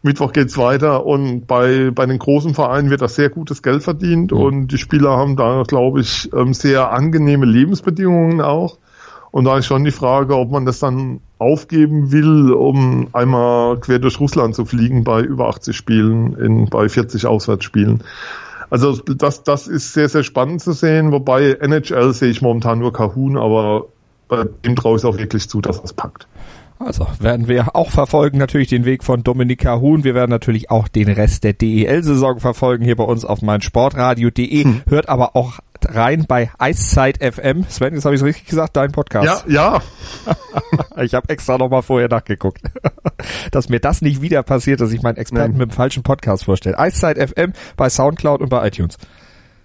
Mittwoch 0.03 0.33
geht's 0.33 0.57
weiter 0.57 1.05
und 1.05 1.45
bei, 1.45 1.91
bei 1.91 2.05
den 2.07 2.19
großen 2.19 2.53
Vereinen 2.53 2.89
wird 2.89 3.01
da 3.01 3.07
sehr 3.07 3.29
gutes 3.29 3.61
Geld 3.61 3.83
verdient 3.83 4.31
mhm. 4.31 4.37
und 4.37 4.67
die 4.67 4.79
Spieler 4.79 5.11
haben 5.11 5.37
da, 5.37 5.63
glaube 5.65 6.01
ich, 6.01 6.29
ähm, 6.33 6.53
sehr 6.53 6.91
angenehme 6.91 7.45
Lebensbedingungen 7.45 8.41
auch. 8.41 8.79
Und 9.31 9.45
da 9.45 9.57
ist 9.57 9.65
schon 9.65 9.83
die 9.83 9.91
Frage, 9.91 10.35
ob 10.35 10.51
man 10.51 10.65
das 10.65 10.79
dann 10.79 11.21
aufgeben 11.39 12.11
will, 12.11 12.51
um 12.51 13.07
einmal 13.13 13.79
quer 13.79 13.99
durch 13.99 14.19
Russland 14.19 14.55
zu 14.55 14.65
fliegen 14.65 15.03
bei 15.03 15.21
über 15.21 15.47
80 15.47 15.75
Spielen, 15.75 16.33
in, 16.33 16.69
bei 16.69 16.89
40 16.89 17.25
Auswärtsspielen. 17.25 18.03
Also 18.69 18.93
das, 18.93 19.43
das 19.43 19.67
ist 19.67 19.93
sehr, 19.93 20.09
sehr 20.09 20.23
spannend 20.23 20.61
zu 20.61 20.73
sehen, 20.73 21.11
wobei 21.11 21.57
NHL 21.59 22.13
sehe 22.13 22.29
ich 22.29 22.41
momentan 22.41 22.79
nur 22.79 22.93
Kahun, 22.93 23.37
aber 23.37 23.85
bei 24.27 24.45
dem 24.65 24.75
traue 24.75 24.97
ich 24.97 25.05
auch 25.05 25.17
wirklich 25.17 25.49
zu, 25.49 25.61
dass 25.61 25.81
es 25.83 25.93
packt. 25.93 26.27
Also 26.79 27.05
werden 27.19 27.47
wir 27.47 27.75
auch 27.75 27.91
verfolgen, 27.91 28.37
natürlich 28.37 28.69
den 28.69 28.85
Weg 28.85 29.03
von 29.03 29.23
Dominika 29.23 29.79
Huhn. 29.79 30.03
Wir 30.03 30.15
werden 30.15 30.31
natürlich 30.31 30.71
auch 30.71 30.87
den 30.87 31.09
Rest 31.09 31.43
der 31.43 31.53
DEL-Saison 31.53 32.39
verfolgen 32.39 32.83
hier 32.83 32.95
bei 32.95 33.03
uns 33.03 33.23
auf 33.23 33.41
meinsportradio.de. 33.41 34.63
Hm. 34.63 34.81
Hört 34.87 35.09
aber 35.09 35.35
auch 35.35 35.59
rein 35.89 36.25
bei 36.27 36.51
Eiszeit 36.57 37.17
FM. 37.17 37.65
Sven, 37.69 37.93
jetzt 37.93 38.05
habe 38.05 38.15
ich 38.15 38.21
es 38.21 38.25
richtig 38.25 38.45
gesagt, 38.45 38.75
dein 38.75 38.91
Podcast. 38.91 39.45
Ja, 39.47 39.79
ja. 40.95 41.01
ich 41.03 41.13
habe 41.13 41.29
extra 41.29 41.57
nochmal 41.57 41.81
vorher 41.81 42.09
nachgeguckt, 42.09 42.61
dass 43.51 43.69
mir 43.69 43.79
das 43.79 44.01
nicht 44.01 44.21
wieder 44.21 44.43
passiert, 44.43 44.81
dass 44.81 44.91
ich 44.91 45.01
meinen 45.01 45.17
Experten 45.17 45.51
Nein. 45.51 45.59
mit 45.59 45.71
dem 45.71 45.75
falschen 45.75 46.03
Podcast 46.03 46.45
vorstelle. 46.45 46.77
Eiszeit 46.77 47.17
FM 47.17 47.53
bei 47.77 47.89
Soundcloud 47.89 48.41
und 48.41 48.49
bei 48.49 48.67
iTunes. 48.67 48.97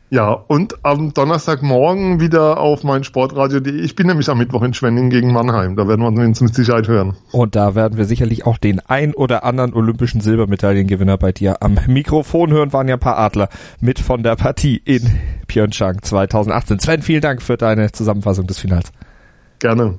Ja, 0.09 0.31
und 0.33 0.85
am 0.85 1.13
Donnerstagmorgen 1.15 2.21
wieder 2.21 2.59
auf 2.59 2.85
mein 2.85 3.03
Sportradio.de. 3.03 3.81
Ich 3.81 3.97
bin 3.97 4.07
nämlich 4.07 4.29
am 4.29 4.39
Mittwoch 4.39 4.63
in 4.63 4.73
Schwenning 4.73 5.11
gegen 5.11 5.33
Mannheim. 5.33 5.75
Da 5.75 5.89
werden 5.89 6.03
wir 6.03 6.09
uns 6.09 6.41
mit 6.41 6.55
Sicherheit 6.55 6.87
hören. 6.87 7.17
Und 7.33 7.57
da 7.57 7.75
werden 7.75 7.99
wir 7.99 8.05
sicherlich 8.05 8.47
auch 8.47 8.57
den 8.57 8.79
ein 8.79 9.15
oder 9.15 9.43
anderen 9.43 9.75
olympischen 9.75 10.21
Silbermedaillengewinner 10.21 11.19
bei 11.19 11.33
dir 11.33 11.61
am 11.61 11.77
Mikrofon 11.89 12.53
hören. 12.53 12.73
Waren 12.73 12.87
ja 12.87 12.95
ein 12.95 13.01
paar 13.01 13.19
Adler 13.19 13.49
mit 13.81 13.99
von 13.99 14.23
der 14.23 14.37
Partie 14.37 14.81
in 14.85 15.03
Pyeongchang 15.49 16.03
2018. 16.03 16.79
Sven, 16.79 17.03
vielen 17.03 17.21
Dank 17.21 17.43
für 17.43 17.57
deine 17.57 17.91
Zusammenfassung 17.91 18.47
des 18.47 18.61
Finals. 18.61 18.93
Gerne. 19.59 19.99